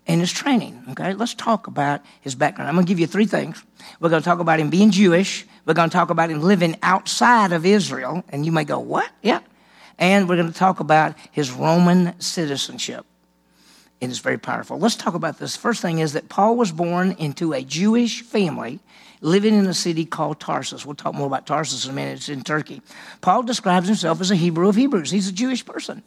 and 0.07 0.21
his 0.21 0.31
training. 0.31 0.81
Okay, 0.91 1.13
let's 1.13 1.33
talk 1.33 1.67
about 1.67 2.01
his 2.21 2.33
background. 2.33 2.69
I'm 2.69 2.75
going 2.75 2.85
to 2.85 2.89
give 2.89 2.99
you 2.99 3.07
three 3.07 3.25
things. 3.25 3.61
We're 3.99 4.09
going 4.09 4.21
to 4.21 4.25
talk 4.25 4.39
about 4.39 4.59
him 4.59 4.69
being 4.69 4.89
Jewish. 4.89 5.45
We're 5.65 5.73
going 5.73 5.89
to 5.89 5.93
talk 5.93 6.09
about 6.09 6.29
him 6.29 6.41
living 6.41 6.77
outside 6.81 7.51
of 7.51 7.65
Israel. 7.65 8.23
And 8.29 8.45
you 8.45 8.51
may 8.51 8.63
go, 8.63 8.79
what? 8.79 9.09
Yeah. 9.21 9.41
And 9.99 10.29
we're 10.29 10.37
going 10.37 10.51
to 10.51 10.57
talk 10.57 10.79
about 10.79 11.15
his 11.31 11.51
Roman 11.51 12.19
citizenship. 12.19 13.05
It 13.99 14.09
is 14.09 14.19
very 14.19 14.37
powerful. 14.37 14.77
Let's 14.79 14.95
talk 14.95 15.15
about 15.15 15.39
this. 15.39 15.55
First 15.55 15.81
thing 15.81 15.99
is 15.99 16.13
that 16.13 16.29
Paul 16.29 16.55
was 16.55 16.71
born 16.71 17.13
into 17.13 17.53
a 17.53 17.63
Jewish 17.63 18.21
family 18.21 18.79
living 19.21 19.55
in 19.55 19.65
a 19.65 19.73
city 19.73 20.05
called 20.05 20.39
Tarsus. 20.39 20.85
We'll 20.85 20.95
talk 20.95 21.15
more 21.15 21.25
about 21.25 21.47
Tarsus 21.47 21.85
in 21.85 21.91
a 21.91 21.93
minute. 21.93 22.17
It's 22.17 22.29
in 22.29 22.43
Turkey. 22.43 22.83
Paul 23.21 23.41
describes 23.41 23.87
himself 23.87 24.21
as 24.21 24.29
a 24.29 24.35
Hebrew 24.35 24.69
of 24.69 24.75
Hebrews. 24.75 25.09
He's 25.09 25.27
a 25.27 25.33
Jewish 25.33 25.65
person. 25.65 26.03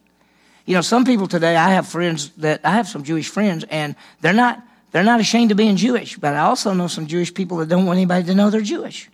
You 0.66 0.74
know, 0.74 0.82
some 0.82 1.04
people 1.04 1.26
today, 1.26 1.56
I 1.56 1.70
have 1.70 1.86
friends 1.88 2.30
that, 2.38 2.60
I 2.64 2.70
have 2.70 2.86
some 2.88 3.02
Jewish 3.02 3.28
friends, 3.28 3.64
and 3.70 3.96
they're 4.20 4.32
not, 4.32 4.62
They're 4.92 5.04
not 5.04 5.20
ashamed 5.20 5.50
of 5.52 5.56
being 5.56 5.76
Jewish, 5.76 6.16
but 6.18 6.34
I 6.34 6.40
also 6.40 6.74
know 6.74 6.88
some 6.88 7.06
Jewish 7.06 7.32
people 7.32 7.58
that 7.58 7.68
don't 7.68 7.86
want 7.86 7.98
anybody 7.98 8.24
to 8.26 8.34
know 8.34 8.50
they're 8.50 8.60
Jewish. 8.60 9.08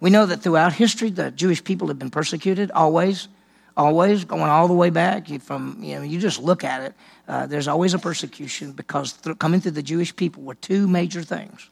We 0.00 0.10
know 0.10 0.26
that 0.26 0.42
throughout 0.42 0.72
history, 0.72 1.10
the 1.10 1.30
Jewish 1.30 1.62
people 1.62 1.88
have 1.88 1.98
been 1.98 2.10
persecuted 2.10 2.70
always, 2.72 3.28
always 3.76 4.24
going 4.24 4.50
all 4.50 4.66
the 4.66 4.74
way 4.74 4.90
back. 4.90 5.28
From 5.40 5.78
you 5.80 5.96
know, 5.96 6.02
you 6.02 6.18
just 6.18 6.42
look 6.42 6.64
at 6.64 6.82
it. 6.82 6.94
Uh, 7.28 7.46
there's 7.46 7.68
always 7.68 7.94
a 7.94 7.98
persecution 7.98 8.72
because 8.72 9.16
coming 9.38 9.60
through 9.60 9.78
the 9.78 9.82
Jewish 9.82 10.14
people 10.14 10.42
were 10.42 10.56
two 10.56 10.88
major 10.88 11.22
things: 11.22 11.70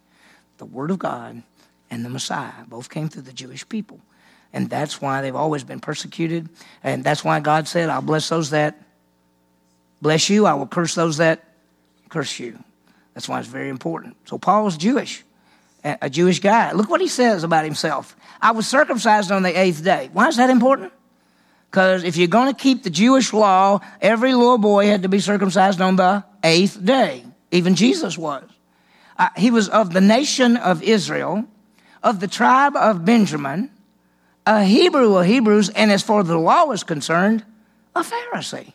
the 0.59 0.65
Word 0.65 0.91
of 0.91 0.99
God 0.99 1.43
and 1.91 2.05
the 2.05 2.11
Messiah. 2.11 2.65
Both 2.69 2.89
came 2.89 3.09
through 3.09 3.27
the 3.27 3.33
Jewish 3.33 3.69
people, 3.69 3.99
and 4.53 4.71
that's 4.71 5.03
why 5.03 5.23
they've 5.23 5.37
always 5.37 5.65
been 5.65 5.81
persecuted. 5.81 6.49
And 6.85 7.03
that's 7.03 7.25
why 7.25 7.41
God 7.41 7.67
said, 7.67 7.91
"I'll 7.91 8.01
bless 8.01 8.29
those 8.29 8.51
that 8.51 8.79
bless 10.01 10.31
you. 10.31 10.47
I 10.47 10.55
will 10.55 10.67
curse 10.67 10.95
those 10.95 11.19
that 11.19 11.45
curse 12.09 12.39
you." 12.39 12.59
That's 13.15 13.29
why 13.29 13.39
it's 13.39 13.49
very 13.49 13.69
important. 13.69 14.17
So 14.27 14.39
Paul 14.39 14.69
Jewish, 14.71 15.25
a 15.85 16.11
Jewish 16.11 16.41
guy. 16.41 16.73
Look 16.73 16.91
what 16.91 17.01
he 17.01 17.09
says 17.09 17.45
about 17.45 17.65
himself. 17.65 18.17
I 18.43 18.51
was 18.51 18.67
circumcised 18.67 19.31
on 19.31 19.43
the 19.43 19.59
eighth 19.59 19.85
day. 19.85 20.11
Why 20.13 20.29
is 20.29 20.37
that 20.37 20.51
important? 20.51 20.93
Because 21.71 22.05
if 22.05 22.17
you're 22.17 22.29
going 22.29 22.53
to 22.53 22.61
keep 22.61 22.83
the 22.83 22.91
Jewish 22.91 23.33
law, 23.33 23.81
every 24.01 24.33
little 24.35 24.59
boy 24.59 24.87
had 24.87 25.03
to 25.03 25.09
be 25.09 25.19
circumcised 25.19 25.81
on 25.81 25.97
the 25.97 26.25
eighth 26.43 26.85
day. 26.85 27.25
Even 27.51 27.75
Jesus 27.75 28.17
was. 28.19 28.45
Uh, 29.19 29.29
he 29.37 29.51
was 29.51 29.69
of 29.69 29.93
the 29.93 30.01
nation 30.01 30.57
of 30.57 30.83
Israel, 30.83 31.45
of 32.03 32.21
the 32.21 32.29
tribe 32.29 32.77
of 32.77 33.05
Benjamin, 33.05 33.71
a 34.47 34.65
Hebrew 34.65 35.17
of 35.17 35.27
Hebrews, 35.27 35.69
and 35.71 35.91
as 35.91 36.03
far 36.03 36.21
as 36.21 36.27
the 36.27 36.39
law 36.39 36.65
was 36.65 36.85
concerned, 36.85 37.45
a 37.95 38.03
Pharisee. 38.03 38.73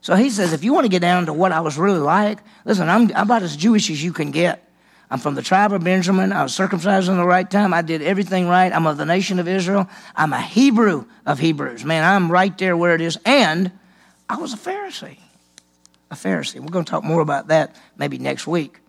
So 0.00 0.14
he 0.14 0.30
says, 0.30 0.52
if 0.52 0.62
you 0.62 0.72
want 0.72 0.84
to 0.84 0.88
get 0.88 1.00
down 1.00 1.26
to 1.26 1.32
what 1.32 1.52
I 1.52 1.60
was 1.60 1.78
really 1.78 1.98
like, 1.98 2.38
listen, 2.64 2.88
I'm, 2.88 3.10
I'm 3.14 3.24
about 3.24 3.42
as 3.42 3.56
Jewish 3.56 3.90
as 3.90 4.02
you 4.02 4.12
can 4.12 4.30
get. 4.30 4.62
I'm 5.10 5.18
from 5.18 5.36
the 5.36 5.42
tribe 5.42 5.72
of 5.72 5.84
Benjamin. 5.84 6.32
I 6.32 6.42
was 6.42 6.54
circumcised 6.54 7.08
in 7.08 7.16
the 7.16 7.24
right 7.24 7.48
time. 7.48 7.72
I 7.72 7.82
did 7.82 8.02
everything 8.02 8.48
right. 8.48 8.72
I'm 8.72 8.86
of 8.86 8.96
the 8.96 9.06
nation 9.06 9.38
of 9.38 9.46
Israel. 9.46 9.88
I'm 10.16 10.32
a 10.32 10.40
Hebrew 10.40 11.04
of 11.24 11.38
Hebrews. 11.38 11.84
Man, 11.84 12.02
I'm 12.02 12.30
right 12.30 12.56
there 12.58 12.76
where 12.76 12.94
it 12.94 13.00
is. 13.00 13.16
And 13.24 13.70
I 14.28 14.36
was 14.36 14.52
a 14.52 14.56
Pharisee. 14.56 15.18
A 16.10 16.14
Pharisee. 16.14 16.60
We're 16.60 16.68
going 16.68 16.84
to 16.84 16.90
talk 16.90 17.04
more 17.04 17.20
about 17.20 17.48
that 17.48 17.76
maybe 17.96 18.18
next 18.18 18.46
week. 18.46 18.80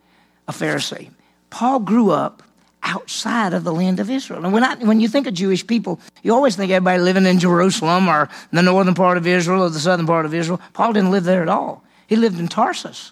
A 0.47 0.51
Pharisee. 0.51 1.11
Paul 1.49 1.79
grew 1.79 2.09
up 2.09 2.41
outside 2.83 3.53
of 3.53 3.63
the 3.63 3.73
land 3.73 3.99
of 3.99 4.09
Israel. 4.09 4.43
And 4.43 4.53
when, 4.53 4.63
I, 4.63 4.75
when 4.75 4.99
you 4.99 5.07
think 5.07 5.27
of 5.27 5.33
Jewish 5.33 5.65
people, 5.65 5.99
you 6.23 6.33
always 6.33 6.55
think 6.55 6.71
everybody 6.71 7.01
living 7.01 7.25
in 7.25 7.39
Jerusalem 7.39 8.07
or 8.07 8.29
the 8.51 8.61
northern 8.61 8.93
part 8.93 9.17
of 9.17 9.27
Israel 9.27 9.63
or 9.63 9.69
the 9.69 9.79
southern 9.79 10.07
part 10.07 10.25
of 10.25 10.33
Israel. 10.33 10.61
Paul 10.73 10.93
didn't 10.93 11.11
live 11.11 11.23
there 11.23 11.41
at 11.41 11.49
all. 11.49 11.83
He 12.07 12.15
lived 12.15 12.39
in 12.39 12.47
Tarsus. 12.47 13.11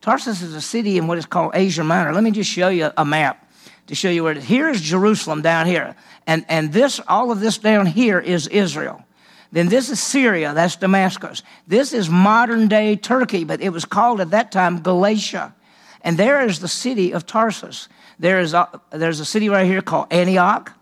Tarsus 0.00 0.42
is 0.42 0.54
a 0.54 0.60
city 0.60 0.96
in 0.96 1.06
what 1.06 1.18
is 1.18 1.26
called 1.26 1.52
Asia 1.54 1.84
Minor. 1.84 2.12
Let 2.12 2.22
me 2.22 2.30
just 2.30 2.50
show 2.50 2.68
you 2.68 2.90
a 2.96 3.04
map 3.04 3.50
to 3.88 3.94
show 3.94 4.08
you 4.08 4.22
where 4.22 4.32
it 4.32 4.38
is. 4.38 4.44
Here 4.44 4.68
is 4.68 4.80
Jerusalem 4.80 5.42
down 5.42 5.66
here. 5.66 5.96
And, 6.26 6.44
and 6.48 6.72
this, 6.72 7.00
all 7.08 7.32
of 7.32 7.40
this 7.40 7.58
down 7.58 7.86
here 7.86 8.20
is 8.20 8.46
Israel. 8.46 9.04
Then 9.52 9.68
this 9.68 9.90
is 9.90 10.00
Syria, 10.00 10.54
that's 10.54 10.76
Damascus. 10.76 11.42
This 11.66 11.92
is 11.92 12.08
modern 12.08 12.68
day 12.68 12.94
Turkey, 12.94 13.42
but 13.42 13.60
it 13.60 13.70
was 13.70 13.84
called 13.84 14.20
at 14.20 14.30
that 14.30 14.52
time 14.52 14.80
Galatia. 14.80 15.54
And 16.02 16.16
there 16.16 16.46
is 16.46 16.60
the 16.60 16.68
city 16.68 17.12
of 17.12 17.26
Tarsus. 17.26 17.88
There 18.20 18.38
is 18.38 18.52
a, 18.52 18.68
there's 18.90 19.18
a 19.18 19.24
city 19.24 19.48
right 19.48 19.66
here 19.66 19.80
called 19.80 20.12
Antioch. 20.12 20.72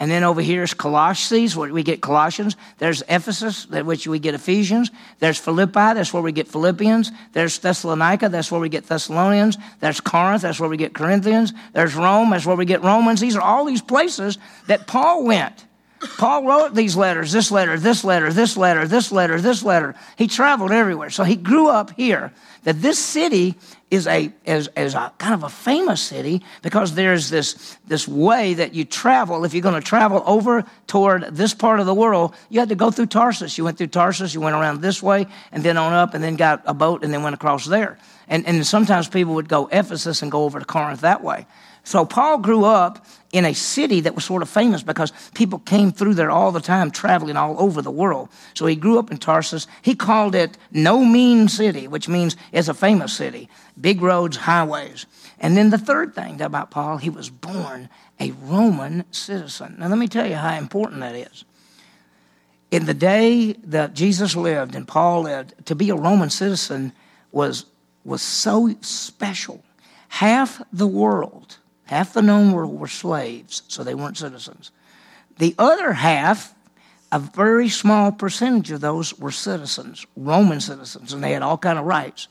And 0.00 0.10
then 0.10 0.24
over 0.24 0.40
here 0.40 0.62
is 0.62 0.74
Colossae, 0.74 1.48
where 1.48 1.72
we 1.72 1.82
get 1.82 2.00
Colossians. 2.00 2.56
There's 2.78 3.02
Ephesus, 3.08 3.68
which 3.68 4.06
we 4.06 4.18
get 4.18 4.34
Ephesians. 4.34 4.90
There's 5.18 5.38
Philippi, 5.38 5.72
that's 5.72 6.12
where 6.12 6.22
we 6.22 6.32
get 6.32 6.48
Philippians. 6.48 7.10
There's 7.32 7.58
Thessalonica, 7.58 8.28
that's 8.28 8.50
where 8.50 8.60
we 8.60 8.68
get 8.68 8.86
Thessalonians. 8.86 9.56
There's 9.80 10.00
Corinth, 10.00 10.42
that's 10.42 10.58
where 10.58 10.68
we 10.68 10.76
get 10.76 10.94
Corinthians. 10.94 11.52
There's 11.72 11.94
Rome, 11.94 12.30
that's 12.30 12.46
where 12.46 12.56
we 12.56 12.64
get 12.64 12.82
Romans. 12.82 13.20
These 13.20 13.36
are 13.36 13.42
all 13.42 13.64
these 13.64 13.82
places 13.82 14.38
that 14.66 14.86
Paul 14.86 15.24
went. 15.24 15.64
Paul 16.18 16.44
wrote 16.44 16.74
these 16.74 16.96
letters, 16.96 17.32
this 17.32 17.50
letter, 17.50 17.78
this 17.78 18.04
letter, 18.04 18.32
this 18.32 18.56
letter, 18.56 18.86
this 18.86 19.10
letter, 19.10 19.40
this 19.40 19.62
letter. 19.62 19.94
He 20.16 20.26
traveled 20.26 20.72
everywhere. 20.72 21.10
So 21.10 21.24
he 21.24 21.36
grew 21.36 21.68
up 21.68 21.92
here. 21.96 22.32
That 22.64 22.82
this 22.82 22.98
city 22.98 23.56
is 23.90 24.06
a, 24.06 24.32
is, 24.44 24.68
is 24.76 24.94
a 24.94 25.12
kind 25.18 25.34
of 25.34 25.44
a 25.44 25.48
famous 25.48 26.00
city 26.00 26.42
because 26.62 26.94
there's 26.94 27.30
this, 27.30 27.76
this 27.86 28.08
way 28.08 28.54
that 28.54 28.74
you 28.74 28.84
travel. 28.84 29.44
If 29.44 29.54
you're 29.54 29.62
going 29.62 29.80
to 29.80 29.86
travel 29.86 30.22
over 30.26 30.64
toward 30.86 31.36
this 31.36 31.54
part 31.54 31.80
of 31.80 31.86
the 31.86 31.94
world, 31.94 32.34
you 32.48 32.60
had 32.60 32.70
to 32.70 32.74
go 32.74 32.90
through 32.90 33.06
Tarsus. 33.06 33.56
You 33.56 33.64
went 33.64 33.78
through 33.78 33.88
Tarsus, 33.88 34.34
you 34.34 34.40
went 34.40 34.56
around 34.56 34.80
this 34.80 35.02
way, 35.02 35.26
and 35.52 35.62
then 35.62 35.76
on 35.76 35.92
up, 35.92 36.14
and 36.14 36.24
then 36.24 36.36
got 36.36 36.62
a 36.66 36.74
boat, 36.74 37.04
and 37.04 37.12
then 37.12 37.22
went 37.22 37.34
across 37.34 37.66
there. 37.66 37.98
And, 38.28 38.46
and 38.46 38.66
sometimes 38.66 39.08
people 39.08 39.34
would 39.34 39.48
go 39.48 39.68
Ephesus 39.70 40.22
and 40.22 40.32
go 40.32 40.44
over 40.44 40.58
to 40.58 40.64
Corinth 40.64 41.02
that 41.02 41.22
way. 41.22 41.46
So 41.84 42.06
Paul 42.06 42.38
grew 42.38 42.64
up 42.64 43.06
in 43.30 43.44
a 43.44 43.52
city 43.52 44.00
that 44.00 44.14
was 44.14 44.24
sort 44.24 44.42
of 44.42 44.48
famous 44.48 44.82
because 44.82 45.12
people 45.34 45.58
came 45.58 45.92
through 45.92 46.14
there 46.14 46.30
all 46.30 46.50
the 46.50 46.60
time, 46.60 46.90
traveling 46.90 47.36
all 47.36 47.60
over 47.60 47.82
the 47.82 47.90
world. 47.90 48.30
So 48.54 48.64
he 48.64 48.74
grew 48.74 48.98
up 48.98 49.10
in 49.10 49.18
Tarsus. 49.18 49.66
He 49.82 49.94
called 49.94 50.34
it 50.34 50.56
No 50.72 51.04
Mean 51.04 51.48
City, 51.48 51.86
which 51.86 52.08
means 52.08 52.36
it's 52.52 52.68
a 52.68 52.74
famous 52.74 53.12
city. 53.12 53.50
Big 53.78 54.00
roads, 54.00 54.38
highways. 54.38 55.04
And 55.38 55.56
then 55.56 55.70
the 55.70 55.78
third 55.78 56.14
thing 56.14 56.40
about 56.40 56.70
Paul, 56.70 56.96
he 56.96 57.10
was 57.10 57.28
born 57.28 57.90
a 58.18 58.30
Roman 58.30 59.04
citizen. 59.10 59.76
Now, 59.78 59.88
let 59.88 59.98
me 59.98 60.08
tell 60.08 60.26
you 60.26 60.36
how 60.36 60.56
important 60.56 61.00
that 61.00 61.14
is. 61.14 61.44
In 62.70 62.86
the 62.86 62.94
day 62.94 63.52
that 63.64 63.94
Jesus 63.94 64.34
lived 64.34 64.74
and 64.74 64.88
Paul 64.88 65.22
lived, 65.22 65.66
to 65.66 65.74
be 65.74 65.90
a 65.90 65.96
Roman 65.96 66.30
citizen 66.30 66.92
was, 67.30 67.66
was 68.04 68.22
so 68.22 68.74
special. 68.80 69.62
Half 70.08 70.62
the 70.72 70.86
world 70.86 71.58
Half 71.86 72.14
the 72.14 72.22
known 72.22 72.52
world 72.52 72.78
were 72.78 72.88
slaves, 72.88 73.62
so 73.68 73.84
they 73.84 73.94
weren't 73.94 74.16
citizens. 74.16 74.70
The 75.38 75.54
other 75.58 75.92
half, 75.92 76.54
a 77.12 77.18
very 77.18 77.68
small 77.68 78.12
percentage 78.12 78.70
of 78.70 78.80
those 78.80 79.18
were 79.18 79.30
citizens, 79.30 80.06
Roman 80.16 80.60
citizens, 80.60 81.12
and 81.12 81.22
they 81.22 81.32
had 81.32 81.42
all 81.42 81.58
kind 81.58 81.78
of 81.78 81.84
rights. 81.84 82.28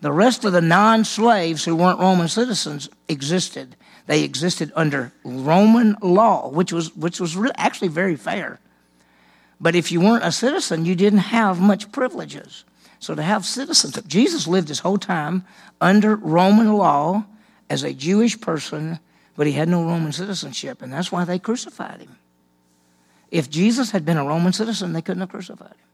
The 0.00 0.12
rest 0.12 0.44
of 0.44 0.52
the 0.52 0.60
non-slaves 0.60 1.64
who 1.64 1.76
weren't 1.76 2.00
Roman 2.00 2.28
citizens 2.28 2.88
existed. 3.08 3.76
They 4.06 4.22
existed 4.22 4.72
under 4.74 5.12
Roman 5.24 5.96
law, 6.02 6.48
which 6.48 6.72
was 6.72 6.94
which 6.94 7.20
was 7.20 7.36
really, 7.36 7.54
actually 7.56 7.88
very 7.88 8.16
fair. 8.16 8.60
But 9.60 9.74
if 9.74 9.90
you 9.90 10.00
weren't 10.00 10.24
a 10.24 10.32
citizen, 10.32 10.84
you 10.84 10.94
didn't 10.94 11.20
have 11.20 11.60
much 11.60 11.90
privileges. 11.92 12.64
So 12.98 13.14
to 13.14 13.22
have 13.22 13.46
citizenship, 13.46 14.06
Jesus 14.06 14.46
lived 14.46 14.68
his 14.68 14.80
whole 14.80 14.98
time 14.98 15.44
under 15.80 16.16
Roman 16.16 16.72
law 16.72 17.24
as 17.70 17.82
a 17.82 17.92
Jewish 17.92 18.40
person, 18.40 18.98
but 19.36 19.46
he 19.46 19.52
had 19.52 19.68
no 19.68 19.84
Roman 19.84 20.12
citizenship, 20.12 20.82
and 20.82 20.92
that's 20.92 21.10
why 21.10 21.24
they 21.24 21.38
crucified 21.38 22.00
him. 22.00 22.16
If 23.30 23.50
Jesus 23.50 23.90
had 23.90 24.04
been 24.04 24.16
a 24.16 24.24
Roman 24.24 24.52
citizen, 24.52 24.92
they 24.92 25.02
couldn't 25.02 25.20
have 25.20 25.30
crucified 25.30 25.70
him. 25.70 25.84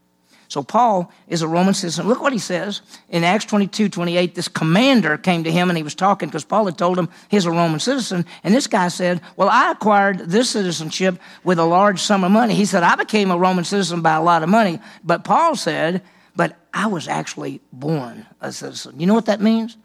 So 0.51 0.65
Paul 0.65 1.13
is 1.29 1.43
a 1.43 1.49
Roman 1.49 1.75
citizen. 1.75 2.09
Look 2.09 2.21
what 2.21 2.33
he 2.33 2.39
says 2.41 2.83
in 3.09 3.23
Acts 3.23 3.45
22, 3.45 3.89
28. 3.89 4.35
This 4.35 4.49
commander 4.49 5.17
came 5.17 5.45
to 5.45 5.53
him 5.53 5.71
and 5.71 5.77
he 5.77 5.85
was 5.85 5.95
talking 5.95 6.29
because 6.29 6.45
Paul 6.45 6.65
had 6.65 6.77
told 6.77 6.99
him 6.99 7.09
he's 7.29 7.47
a 7.47 7.53
Roman 7.53 7.79
citizen. 7.79 8.27
And 8.43 8.53
this 8.53 8.67
guy 8.67 8.89
said, 8.89 9.21
Well, 9.37 9.49
I 9.49 9.71
acquired 9.71 10.19
this 10.19 10.51
citizenship 10.51 11.21
with 11.45 11.61
a 11.61 11.65
large 11.65 12.01
sum 12.01 12.25
of 12.25 12.33
money. 12.33 12.57
He 12.57 12.65
said, 12.65 12.83
I 12.83 12.97
became 12.97 13.31
a 13.31 13.39
Roman 13.39 13.63
citizen 13.63 14.03
by 14.03 14.17
a 14.17 14.23
lot 14.23 14.43
of 14.43 14.49
money. 14.49 14.81
But 15.05 15.23
Paul 15.23 15.55
said, 15.55 16.03
But 16.35 16.57
I 16.75 16.89
was 16.89 17.07
actually 17.07 17.61
born 17.73 18.27
a 18.41 18.51
citizen. 18.51 18.99
You 18.99 19.07
know 19.07 19.15
what 19.15 19.27
that 19.27 19.41
means? 19.41 19.77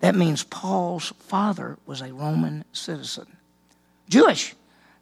That 0.00 0.14
means 0.14 0.42
Paul's 0.42 1.12
father 1.18 1.78
was 1.86 2.00
a 2.00 2.12
Roman 2.12 2.64
citizen, 2.72 3.26
Jewish. 4.08 4.54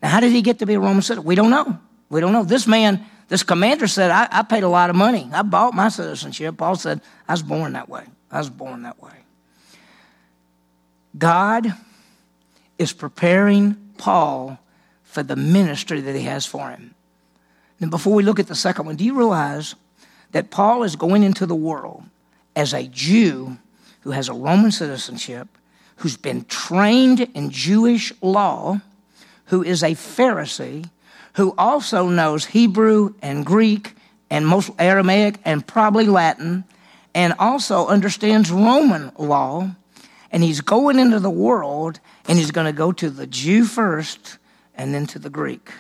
Now, 0.03 0.09
how 0.09 0.21
did 0.21 0.33
he 0.33 0.43
get 0.43 0.59
to 0.59 0.67
be 0.67 0.75
a 0.75 0.81
Roman 0.81 1.03
citizen? 1.03 1.25
We 1.25 1.35
don't 1.35 1.51
know. 1.51 1.79
We 2.11 2.21
don't 2.21 2.33
know. 2.33 2.45
This 2.45 2.67
man, 2.67 3.05
this 3.29 3.43
commander 3.43 3.87
said, 3.87 4.11
I, 4.11 4.29
I 4.31 4.43
paid 4.43 4.63
a 4.63 4.69
lot 4.69 4.91
of 4.91 4.97
money. 4.97 5.29
I 5.33 5.43
bought 5.43 5.75
my 5.75 5.89
citizenship. 5.89 6.57
Paul 6.57 6.77
said, 6.77 7.01
I 7.27 7.33
was 7.33 7.43
born 7.43 7.73
that 7.73 7.89
way. 7.89 8.05
I 8.31 8.39
was 8.39 8.51
born 8.51 8.83
that 8.83 9.01
way. 9.01 9.13
God 11.17 11.73
is 12.79 12.93
preparing 12.93 13.77
Paul 13.99 14.59
for 15.05 15.23
the 15.23 15.37
ministry 15.37 16.01
that 16.01 16.15
he 16.15 16.23
has 16.23 16.47
for 16.47 16.71
him. 16.71 16.95
And 17.81 17.91
before 17.91 18.15
we 18.15 18.23
look 18.23 18.39
at 18.39 18.47
the 18.47 18.55
second 18.55 18.87
one, 18.87 18.97
do 18.97 19.05
you 19.05 19.17
realize 19.17 19.75
that 20.33 20.51
Paul 20.51 20.83
is 20.83 20.97
going 20.97 21.23
into 21.23 21.47
the 21.47 21.55
world 21.55 22.05
as 22.55 22.75
a 22.75 22.87
Jew 22.87 23.59
who 24.01 24.11
has 24.11 24.29
a 24.29 24.33
Roman 24.33 24.71
citizenship, 24.71 25.49
who's 25.97 26.17
been 26.17 26.45
trained 26.45 27.21
in 27.35 27.51
Jewish 27.51 28.13
law, 28.23 28.81
who 29.47 29.63
is 29.63 29.83
a 29.83 29.93
Pharisee, 29.93 30.89
who 31.35 31.55
also 31.57 32.09
knows 32.09 32.47
Hebrew 32.47 33.15
and 33.23 33.45
Greek 33.45 33.95
and 34.31 34.47
most 34.47 34.71
Aramaic 34.79 35.39
and 35.45 35.67
probably 35.67 36.07
Latin, 36.07 36.65
and 37.15 37.35
also 37.39 37.87
understands 37.87 38.51
Roman 38.51 39.11
law. 39.19 39.71
And 40.31 40.43
he's 40.43 40.61
going 40.61 40.99
into 40.99 41.19
the 41.19 41.31
world 41.31 42.01
and 42.29 42.39
he's 42.39 42.51
going 42.51 42.67
to 42.67 42.73
go 42.73 42.93
to 42.93 43.09
the 43.09 43.27
Jew 43.27 43.65
first 43.65 44.39
and 44.75 44.95
then 44.95 45.07
to 45.07 45.19
the 45.19 45.31
Greek. 45.31 45.71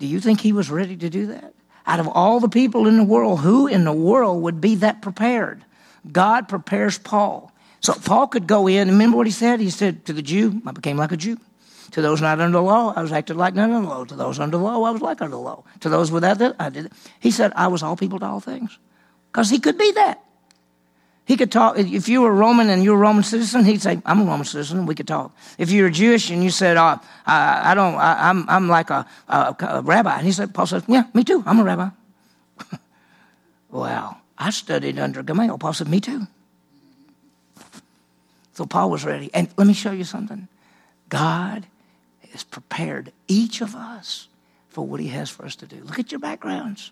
Do 0.00 0.06
you 0.06 0.20
think 0.20 0.40
he 0.40 0.52
was 0.52 0.68
ready 0.68 0.96
to 0.96 1.08
do 1.08 1.26
that? 1.26 1.54
Out 1.86 2.00
of 2.00 2.08
all 2.08 2.40
the 2.40 2.48
people 2.48 2.86
in 2.86 2.96
the 2.96 3.04
world, 3.04 3.40
who 3.40 3.66
in 3.66 3.84
the 3.84 3.92
world 3.92 4.42
would 4.42 4.60
be 4.60 4.74
that 4.76 5.00
prepared? 5.00 5.64
God 6.10 6.48
prepares 6.48 6.98
Paul. 6.98 7.52
So 7.80 7.94
Paul 7.94 8.28
could 8.28 8.46
go 8.46 8.68
in, 8.68 8.88
and 8.88 8.92
remember 8.92 9.16
what 9.16 9.26
he 9.26 9.32
said? 9.32 9.60
He 9.60 9.70
said, 9.70 10.04
To 10.06 10.12
the 10.12 10.22
Jew, 10.22 10.62
I 10.66 10.72
became 10.72 10.96
like 10.96 11.12
a 11.12 11.16
Jew. 11.16 11.38
To 11.92 12.00
those 12.00 12.22
not 12.22 12.40
under 12.40 12.58
the 12.58 12.62
law, 12.62 12.94
I 12.96 13.02
was 13.02 13.12
acted 13.12 13.36
like 13.36 13.54
none 13.54 13.70
under 13.70 13.86
the 13.86 13.94
law. 13.94 14.04
To 14.04 14.14
those 14.14 14.38
under 14.38 14.56
the 14.56 14.62
law, 14.62 14.82
I 14.84 14.90
was 14.90 15.02
like 15.02 15.20
under 15.20 15.36
the 15.36 15.42
law. 15.42 15.64
To 15.80 15.88
those 15.88 16.10
without 16.10 16.38
that, 16.38 16.56
I 16.58 16.70
did 16.70 16.86
it. 16.86 16.92
He 17.20 17.30
said, 17.30 17.52
I 17.54 17.66
was 17.66 17.82
all 17.82 17.96
people 17.96 18.18
to 18.20 18.26
all 18.26 18.40
things. 18.40 18.78
Because 19.30 19.50
he 19.50 19.58
could 19.58 19.76
be 19.76 19.92
that. 19.92 20.22
He 21.24 21.36
could 21.36 21.52
talk. 21.52 21.78
If 21.78 22.08
you 22.08 22.22
were 22.22 22.32
Roman 22.32 22.68
and 22.68 22.82
you 22.82 22.90
were 22.90 22.96
a 22.96 23.00
Roman 23.00 23.22
citizen, 23.22 23.64
he'd 23.64 23.80
say, 23.80 24.02
"I'm 24.04 24.22
a 24.22 24.24
Roman 24.24 24.44
citizen." 24.44 24.86
We 24.86 24.94
could 24.94 25.06
talk. 25.06 25.34
If 25.56 25.70
you 25.70 25.84
were 25.84 25.90
Jewish 25.90 26.30
and 26.30 26.42
you 26.42 26.50
said, 26.50 26.76
oh, 26.76 26.98
I, 27.26 27.70
I, 27.70 27.74
don't, 27.74 27.94
I, 27.94 28.28
am 28.28 28.40
I'm, 28.42 28.50
I'm 28.50 28.68
like 28.68 28.90
a, 28.90 29.06
a, 29.28 29.56
a, 29.60 29.82
rabbi," 29.82 30.16
and 30.16 30.26
he 30.26 30.32
said, 30.32 30.52
"Paul 30.52 30.66
says, 30.66 30.82
yeah, 30.88 31.04
me 31.14 31.22
too. 31.22 31.44
I'm 31.46 31.60
a 31.60 31.64
rabbi." 31.64 31.90
well, 33.70 34.20
I 34.42 34.50
studied 34.50 34.98
under 34.98 35.22
Gamaliel. 35.22 35.58
Paul 35.58 35.72
said, 35.72 35.88
"Me 35.88 36.00
too." 36.00 36.26
So 38.54 38.66
Paul 38.66 38.90
was 38.90 39.04
ready. 39.04 39.30
And 39.32 39.48
let 39.56 39.66
me 39.66 39.72
show 39.72 39.92
you 39.92 40.04
something. 40.04 40.48
God 41.08 41.66
has 42.32 42.44
prepared 42.44 43.12
each 43.28 43.60
of 43.60 43.74
us 43.74 44.28
for 44.68 44.86
what 44.86 45.00
He 45.00 45.08
has 45.08 45.30
for 45.30 45.44
us 45.44 45.56
to 45.56 45.66
do. 45.66 45.76
Look 45.84 45.98
at 45.98 46.12
your 46.12 46.20
backgrounds 46.20 46.90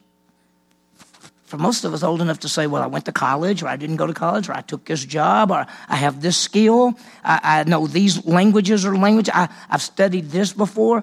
for 1.50 1.58
most 1.58 1.84
of 1.84 1.92
us 1.92 2.04
old 2.04 2.22
enough 2.22 2.38
to 2.38 2.48
say, 2.48 2.68
well, 2.68 2.80
I 2.80 2.86
went 2.86 3.06
to 3.06 3.12
college, 3.12 3.60
or 3.60 3.66
I 3.66 3.74
didn't 3.74 3.96
go 3.96 4.06
to 4.06 4.14
college, 4.14 4.48
or 4.48 4.52
I 4.52 4.60
took 4.60 4.84
this 4.84 5.04
job, 5.04 5.50
or 5.50 5.66
I 5.88 5.96
have 5.96 6.22
this 6.22 6.36
skill, 6.36 6.96
I, 7.24 7.40
I 7.42 7.64
know 7.64 7.88
these 7.88 8.24
languages 8.24 8.86
or 8.86 8.96
language, 8.96 9.28
I, 9.34 9.48
I've 9.68 9.82
studied 9.82 10.30
this 10.30 10.52
before. 10.52 11.02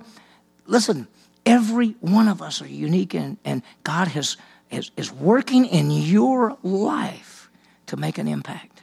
Listen, 0.65 1.07
every 1.45 1.97
one 1.99 2.29
of 2.29 2.41
us 2.41 2.61
are 2.61 2.67
unique, 2.67 3.13
and, 3.13 3.35
and 3.43 3.61
God 3.83 4.07
has, 4.07 4.37
is, 4.71 4.91
is 4.97 5.11
working 5.11 5.65
in 5.65 5.91
your 5.91 6.57
life 6.63 7.49
to 7.87 7.97
make 7.97 8.17
an 8.17 8.27
impact. 8.27 8.81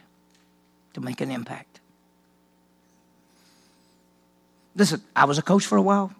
To 0.93 1.01
make 1.01 1.21
an 1.21 1.31
impact. 1.31 1.79
Listen, 4.75 5.01
I 5.15 5.25
was 5.25 5.37
a 5.37 5.41
coach 5.41 5.65
for 5.65 5.77
a 5.77 5.81
while, 5.81 6.11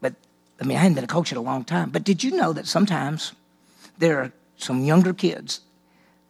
but 0.00 0.14
I 0.60 0.64
mean, 0.64 0.76
I 0.76 0.80
hadn't 0.80 0.94
been 0.94 1.04
a 1.04 1.08
coach 1.08 1.32
in 1.32 1.38
a 1.38 1.42
long 1.42 1.64
time. 1.64 1.90
But 1.90 2.04
did 2.04 2.24
you 2.24 2.30
know 2.30 2.52
that 2.52 2.66
sometimes 2.66 3.32
there 3.98 4.18
are 4.20 4.32
some 4.56 4.84
younger 4.84 5.12
kids 5.12 5.60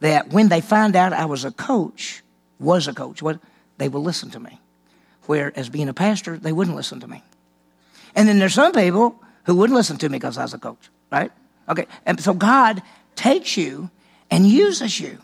that 0.01 0.29
when 0.29 0.49
they 0.49 0.61
find 0.61 0.95
out 0.95 1.13
I 1.13 1.25
was 1.25 1.45
a 1.45 1.51
coach, 1.51 2.23
was 2.59 2.87
a 2.87 2.93
coach, 2.93 3.21
what 3.21 3.39
they 3.77 3.87
will 3.87 4.03
listen 4.03 4.29
to 4.31 4.39
me. 4.39 4.59
Whereas 5.27 5.69
being 5.69 5.87
a 5.87 5.93
pastor, 5.93 6.37
they 6.37 6.51
wouldn't 6.51 6.75
listen 6.75 6.99
to 6.99 7.07
me. 7.07 7.23
And 8.15 8.27
then 8.27 8.39
there's 8.39 8.53
some 8.53 8.73
people 8.73 9.15
who 9.45 9.55
wouldn't 9.55 9.77
listen 9.77 9.97
to 9.97 10.09
me 10.09 10.17
because 10.17 10.37
I 10.37 10.43
was 10.43 10.53
a 10.53 10.57
coach, 10.57 10.89
right? 11.11 11.31
Okay, 11.71 11.87
and 12.05 12.19
so 12.19 12.33
God 12.33 12.83
takes 13.15 13.55
you 13.55 13.89
and 14.29 14.45
uses 14.45 14.99
you 14.99 15.19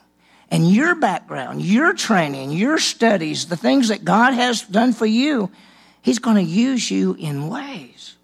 and 0.50 0.72
your 0.72 0.96
background, 0.96 1.62
your 1.62 1.94
training, 1.94 2.52
your 2.52 2.78
studies, 2.78 3.48
the 3.48 3.58
things 3.58 3.90
that 3.90 4.06
God 4.06 4.34
has 4.34 4.62
done 4.62 4.94
for 4.94 5.06
you, 5.06 5.52
He's 6.02 6.20
going 6.20 6.38
to 6.38 6.44
use 6.44 6.90
you 6.90 7.16
in 7.16 7.50
ways. 7.50 8.16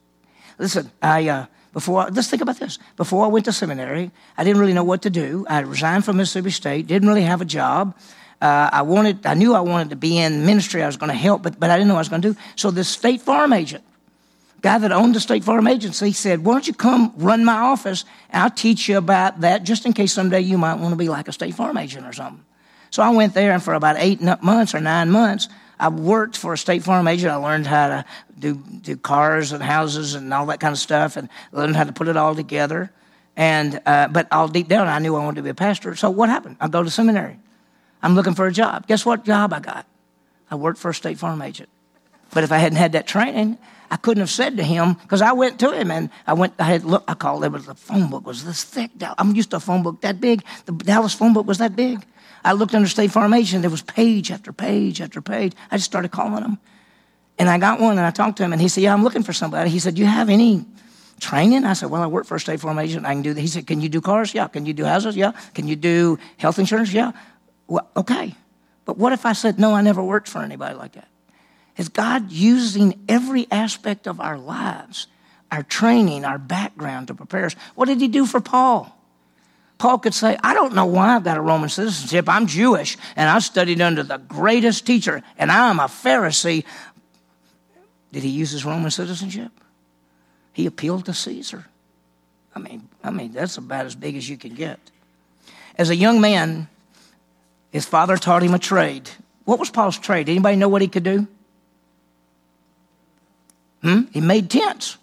Listen, 0.58 0.90
I 1.02 1.28
uh, 1.28 1.46
before, 1.74 2.08
let's 2.12 2.30
think 2.30 2.42
about 2.42 2.60
this. 2.60 2.78
Before 2.96 3.26
I 3.26 3.28
went 3.28 3.46
to 3.46 3.52
seminary, 3.52 4.12
I 4.38 4.44
didn't 4.44 4.62
really 4.62 4.74
know 4.74 4.84
what 4.84 5.02
to 5.02 5.10
do. 5.10 5.46
I 5.50 5.60
resigned 5.60 6.06
from 6.06 6.18
Mississippi 6.18 6.52
State, 6.52 6.88
didn't 6.88 7.10
really 7.10 7.24
have 7.24 7.42
a 7.42 7.46
job. 7.46 7.98
Uh, 8.40 8.70
I 8.72 8.84
wanted, 8.84 9.26
I 9.26 9.34
knew 9.34 9.54
I 9.56 9.62
wanted 9.62 9.90
to 9.90 9.96
be 9.96 10.18
in 10.18 10.46
ministry. 10.46 10.84
I 10.84 10.86
was 10.86 10.98
going 10.98 11.12
to 11.12 11.18
help, 11.18 11.42
but, 11.42 11.60
but 11.60 11.70
I 11.72 11.78
didn't 11.78 11.88
know 11.88 11.96
what 11.96 12.00
I 12.00 12.02
was 12.02 12.10
going 12.10 12.22
to 12.22 12.34
do. 12.34 12.40
So 12.56 12.72
this 12.72 12.90
state 12.90 13.22
farm 13.22 13.54
agent, 13.54 13.84
guy 14.64 14.80
that 14.80 14.92
owned 14.92 15.14
the 15.14 15.20
state 15.20 15.44
farm 15.44 15.68
agency, 15.68 16.12
said, 16.12 16.44
"Why 16.44 16.54
don't 16.54 16.68
you 16.68 16.74
come 16.74 17.14
run 17.18 17.46
my 17.46 17.58
office? 17.58 18.06
I'll 18.32 18.50
teach 18.50 18.90
you 18.90 18.98
about 18.98 19.42
that, 19.42 19.64
just 19.64 19.86
in 19.86 19.94
case 19.94 20.14
someday 20.14 20.42
you 20.42 20.58
might 20.58 20.80
want 20.80 20.94
to 20.94 20.96
be 20.96 21.10
like 21.10 21.28
a 21.28 21.34
state 21.34 21.54
farm 21.54 21.78
agent 21.78 22.08
or 22.08 22.14
something." 22.14 22.44
So 22.90 23.04
I 23.04 23.10
went 23.10 23.34
there, 23.34 23.52
and 23.52 23.62
for 23.62 23.74
about 23.74 23.98
eight 24.00 24.22
months 24.22 24.74
or 24.74 24.80
nine 24.80 25.12
months, 25.12 25.50
I 25.80 25.90
worked 25.90 26.38
for 26.38 26.54
a 26.54 26.58
State 26.58 26.84
Farm 26.84 27.08
agent. 27.08 27.34
I 27.34 27.36
learned 27.36 27.68
how 27.68 27.88
to 27.88 28.06
do, 28.38 28.56
do 28.56 28.96
cars 28.96 29.52
and 29.52 29.64
houses 29.64 30.16
and 30.16 30.34
all 30.34 30.46
that 30.46 30.60
kind 30.60 30.72
of 30.72 30.80
stuff 30.80 31.18
and 31.18 31.28
learned 31.52 31.76
how 31.76 31.84
to 31.84 31.92
put 31.92 32.08
it 32.08 32.16
all 32.16 32.36
together. 32.36 32.92
And, 33.36 33.82
uh, 33.86 34.08
but 34.10 34.32
all 34.32 34.48
deep 34.48 34.68
down, 34.68 34.88
I 34.88 35.00
knew 35.00 35.16
I 35.16 35.24
wanted 35.24 35.38
to 35.38 35.42
be 35.42 35.50
a 35.50 35.56
pastor. 35.56 35.96
So 35.96 36.10
what 36.10 36.30
happened? 36.30 36.58
I 36.62 36.68
go 36.68 36.84
to 36.84 36.90
seminary. 36.90 37.40
I'm 38.02 38.16
looking 38.16 38.36
for 38.36 38.46
a 38.46 38.52
job. 38.52 38.88
Guess 38.88 39.06
what 39.06 39.26
job 39.26 39.54
I 39.54 39.60
got? 39.60 39.88
I 40.52 40.56
worked 40.56 40.78
for 40.78 40.92
a 40.92 40.94
State 40.94 41.18
Farm 41.18 41.42
agent. 41.42 41.70
But 42.34 42.44
if 42.44 42.52
I 42.52 42.60
hadn't 42.60 42.78
had 42.78 42.92
that 42.92 43.08
training, 43.08 43.58
I 43.94 43.98
couldn't 43.98 44.22
have 44.22 44.32
said 44.32 44.58
to 44.58 44.64
him 44.64 44.96
because 44.96 45.22
I 45.22 45.34
went 45.34 45.60
to 45.60 45.72
him 45.72 45.92
and 45.92 46.10
I 46.26 46.34
went. 46.34 46.56
I 46.58 46.64
had 46.64 46.84
look. 46.84 47.04
I 47.08 47.14
called 47.14 47.46
it. 47.46 47.52
Was 47.52 47.68
the 47.68 47.76
phone 47.76 48.10
book 48.10 48.26
was 48.26 48.44
this 48.44 48.64
thick. 48.64 48.90
I'm 49.20 49.36
used 49.36 49.52
to 49.52 49.58
a 49.58 49.60
phone 49.60 49.84
book 49.84 50.02
that 50.02 50.20
big. 50.20 50.44
The 50.66 50.72
Dallas 50.72 51.14
phone 51.14 51.32
book 51.32 51.46
was 51.46 51.60
that 51.60 51.76
big. 51.76 52.04
I 52.44 52.54
looked 52.54 52.74
under 52.74 52.90
State 52.90 53.16
agent. 53.16 53.62
There 53.62 53.70
was 53.70 53.84
page 53.84 54.32
after 54.32 54.52
page 54.52 55.00
after 55.00 55.22
page. 55.22 55.54
I 55.70 55.78
just 55.78 55.86
started 55.86 56.10
calling 56.10 56.42
them. 56.42 56.58
And 57.38 57.48
I 57.48 57.60
got 57.60 57.80
one 57.80 58.00
and 58.00 58.06
I 58.06 58.10
talked 58.10 58.38
to 58.38 58.44
him 58.44 58.52
and 58.52 58.60
he 58.60 58.68
said, 58.68 58.82
Yeah, 58.82 58.94
I'm 58.94 59.04
looking 59.04 59.22
for 59.22 59.32
somebody. 59.32 59.70
He 59.70 59.78
said, 59.78 59.94
Do 59.94 60.02
you 60.02 60.08
have 60.08 60.28
any 60.28 60.66
training? 61.20 61.64
I 61.64 61.74
said, 61.74 61.92
Well, 61.92 62.02
I 62.02 62.08
work 62.08 62.26
for 62.26 62.34
a 62.34 62.40
State 62.40 62.66
agent. 62.66 63.06
I 63.06 63.14
can 63.14 63.22
do 63.22 63.36
that. 63.36 63.42
He 63.42 63.48
said, 63.48 63.68
Can 63.68 63.80
you 63.80 63.90
do 63.90 64.02
cars? 64.02 64.34
Yeah. 64.34 64.48
Can 64.48 64.66
you 64.66 64.74
do 64.74 64.86
houses? 64.86 65.16
Yeah. 65.16 65.34
Can 65.54 65.68
you 65.68 65.76
do 65.76 66.18
health 66.38 66.58
insurance? 66.58 66.92
Yeah. 66.92 67.12
Well, 67.68 67.88
okay. 67.96 68.34
But 68.86 68.98
what 68.98 69.14
if 69.14 69.24
I 69.28 69.34
said, 69.34 69.60
No, 69.60 69.76
I 69.76 69.82
never 69.82 70.02
worked 70.02 70.28
for 70.28 70.42
anybody 70.42 70.74
like 70.74 70.94
that? 70.94 71.10
Is 71.78 71.90
God 71.90 72.32
using 72.32 73.04
every 73.10 73.48
aspect 73.50 74.08
of 74.08 74.20
our 74.20 74.38
lives, 74.38 75.08
our 75.52 75.64
training, 75.64 76.24
our 76.26 76.38
background 76.38 77.08
to 77.08 77.16
prepare 77.16 77.46
us? 77.46 77.56
What 77.76 77.86
did 77.86 78.00
he 78.00 78.08
do 78.08 78.26
for 78.26 78.40
Paul? 78.40 78.96
Paul 79.80 79.98
could 79.98 80.14
say, 80.14 80.38
I 80.44 80.54
don't 80.54 80.76
know 80.76 80.86
why 80.86 81.16
I've 81.16 81.24
got 81.24 81.38
a 81.38 81.42
Roman 81.42 81.70
citizenship. 81.70 82.30
I'm 82.30 82.48
Jewish 82.48 82.98
and 83.16 83.30
I 83.30 83.40
studied 83.40 83.82
under 83.82 84.04
the 84.04 84.18
greatest 84.18 84.86
teacher 84.86 85.24
and 85.38 85.52
I'm 85.52 85.80
a 85.80 85.86
Pharisee. 85.86 86.64
Did 88.12 88.24
he 88.24 88.30
use 88.30 88.52
his 88.52 88.64
Roman 88.64 88.92
citizenship? 88.92 89.52
He 90.54 90.68
appealed 90.68 91.06
to 91.06 91.14
Caesar. 91.14 91.66
I 92.56 92.60
mean, 92.60 92.88
I 93.04 93.10
mean, 93.10 93.34
that's 93.34 93.58
about 93.58 93.86
as 93.86 93.96
big 93.96 94.16
as 94.16 94.30
you 94.30 94.38
can 94.38 94.54
get. 94.54 94.80
As 95.76 95.90
a 95.90 95.96
young 95.96 96.22
man, 96.22 96.70
his 97.72 97.86
father 97.86 98.16
taught 98.16 98.44
him 98.44 98.54
a 98.54 98.60
trade. 98.60 99.10
What 99.46 99.60
was 99.60 99.72
Paul's 99.72 99.98
trade? 99.98 100.30
Anybody 100.30 100.56
know 100.56 100.70
what 100.70 100.84
he 100.84 100.88
could 100.88 101.04
do? 101.04 101.28
Hmm? 103.84 104.04
He 104.12 104.22
made 104.22 104.50
tents. 104.50 104.98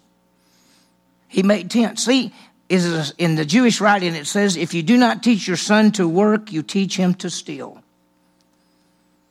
He 1.27 1.43
made 1.43 1.71
tents. 1.71 2.03
See, 2.03 2.33
is 2.67 3.13
in 3.17 3.35
the 3.35 3.45
Jewish 3.45 3.81
writing, 3.81 4.15
it 4.15 4.27
says, 4.27 4.55
if 4.55 4.73
you 4.73 4.81
do 4.81 4.97
not 4.97 5.21
teach 5.21 5.47
your 5.47 5.57
son 5.57 5.91
to 5.93 6.07
work, 6.07 6.51
you 6.51 6.63
teach 6.63 6.97
him 6.97 7.13
to 7.15 7.29
steal. 7.29 7.83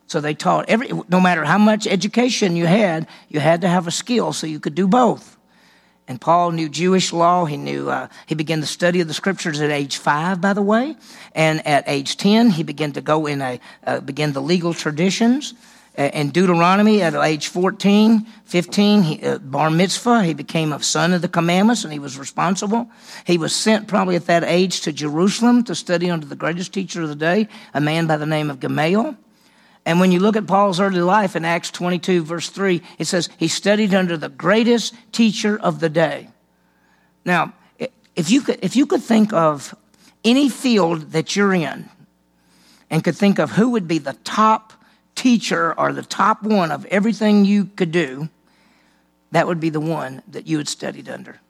So 0.06 0.20
they 0.20 0.34
taught 0.34 0.68
every, 0.68 0.90
no 1.08 1.20
matter 1.20 1.44
how 1.44 1.56
much 1.56 1.86
education 1.86 2.54
you 2.54 2.66
had, 2.66 3.06
you 3.28 3.40
had 3.40 3.62
to 3.62 3.68
have 3.68 3.86
a 3.86 3.90
skill 3.90 4.32
so 4.32 4.46
you 4.46 4.60
could 4.60 4.74
do 4.74 4.86
both. 4.86 5.36
And 6.06 6.20
Paul 6.20 6.50
knew 6.50 6.68
Jewish 6.68 7.12
law. 7.12 7.44
He 7.44 7.56
knew, 7.56 7.88
uh, 7.88 8.08
he 8.26 8.34
began 8.34 8.60
the 8.60 8.66
study 8.66 9.00
of 9.00 9.08
the 9.08 9.14
scriptures 9.14 9.60
at 9.60 9.70
age 9.70 9.98
five, 9.98 10.40
by 10.40 10.52
the 10.52 10.62
way. 10.62 10.96
And 11.34 11.64
at 11.66 11.84
age 11.86 12.16
10, 12.16 12.50
he 12.50 12.64
began 12.64 12.92
to 12.92 13.00
go 13.00 13.26
in 13.26 13.40
a, 13.40 13.60
uh, 13.86 14.00
begin 14.00 14.32
the 14.32 14.42
legal 14.42 14.74
traditions. 14.74 15.54
In 15.96 16.30
Deuteronomy 16.30 17.02
at 17.02 17.14
age 17.14 17.48
14, 17.48 18.24
15, 18.44 19.02
he, 19.02 19.22
uh, 19.22 19.38
bar 19.38 19.70
mitzvah, 19.70 20.22
he 20.22 20.34
became 20.34 20.72
a 20.72 20.82
son 20.82 21.12
of 21.12 21.20
the 21.20 21.28
commandments 21.28 21.82
and 21.82 21.92
he 21.92 21.98
was 21.98 22.16
responsible. 22.16 22.88
He 23.26 23.36
was 23.36 23.54
sent 23.54 23.88
probably 23.88 24.14
at 24.16 24.26
that 24.26 24.44
age 24.44 24.82
to 24.82 24.92
Jerusalem 24.92 25.64
to 25.64 25.74
study 25.74 26.08
under 26.08 26.26
the 26.26 26.36
greatest 26.36 26.72
teacher 26.72 27.02
of 27.02 27.08
the 27.08 27.16
day, 27.16 27.48
a 27.74 27.80
man 27.80 28.06
by 28.06 28.16
the 28.16 28.26
name 28.26 28.50
of 28.50 28.60
Gamaliel. 28.60 29.16
And 29.84 29.98
when 29.98 30.12
you 30.12 30.20
look 30.20 30.36
at 30.36 30.46
Paul's 30.46 30.78
early 30.78 31.00
life 31.00 31.34
in 31.34 31.44
Acts 31.44 31.70
22, 31.70 32.22
verse 32.22 32.48
3, 32.48 32.80
it 32.98 33.06
says 33.06 33.28
he 33.36 33.48
studied 33.48 33.92
under 33.92 34.16
the 34.16 34.28
greatest 34.28 34.94
teacher 35.10 35.58
of 35.58 35.80
the 35.80 35.88
day. 35.88 36.28
Now, 37.24 37.54
if 38.14 38.30
you 38.30 38.42
could, 38.42 38.58
if 38.62 38.76
you 38.76 38.86
could 38.86 39.02
think 39.02 39.32
of 39.32 39.74
any 40.24 40.48
field 40.48 41.12
that 41.12 41.34
you're 41.34 41.54
in 41.54 41.88
and 42.90 43.02
could 43.02 43.16
think 43.16 43.38
of 43.38 43.52
who 43.52 43.70
would 43.70 43.88
be 43.88 43.98
the 43.98 44.16
top 44.24 44.72
teacher 45.14 45.78
or 45.78 45.92
the 45.92 46.02
top 46.02 46.42
one 46.42 46.70
of 46.70 46.86
everything 46.86 47.44
you 47.44 47.66
could 47.66 47.92
do, 47.92 48.28
that 49.32 49.46
would 49.46 49.60
be 49.60 49.70
the 49.70 49.80
one 49.80 50.22
that 50.28 50.46
you 50.46 50.58
had 50.58 50.68
studied 50.68 51.08
under. 51.08 51.40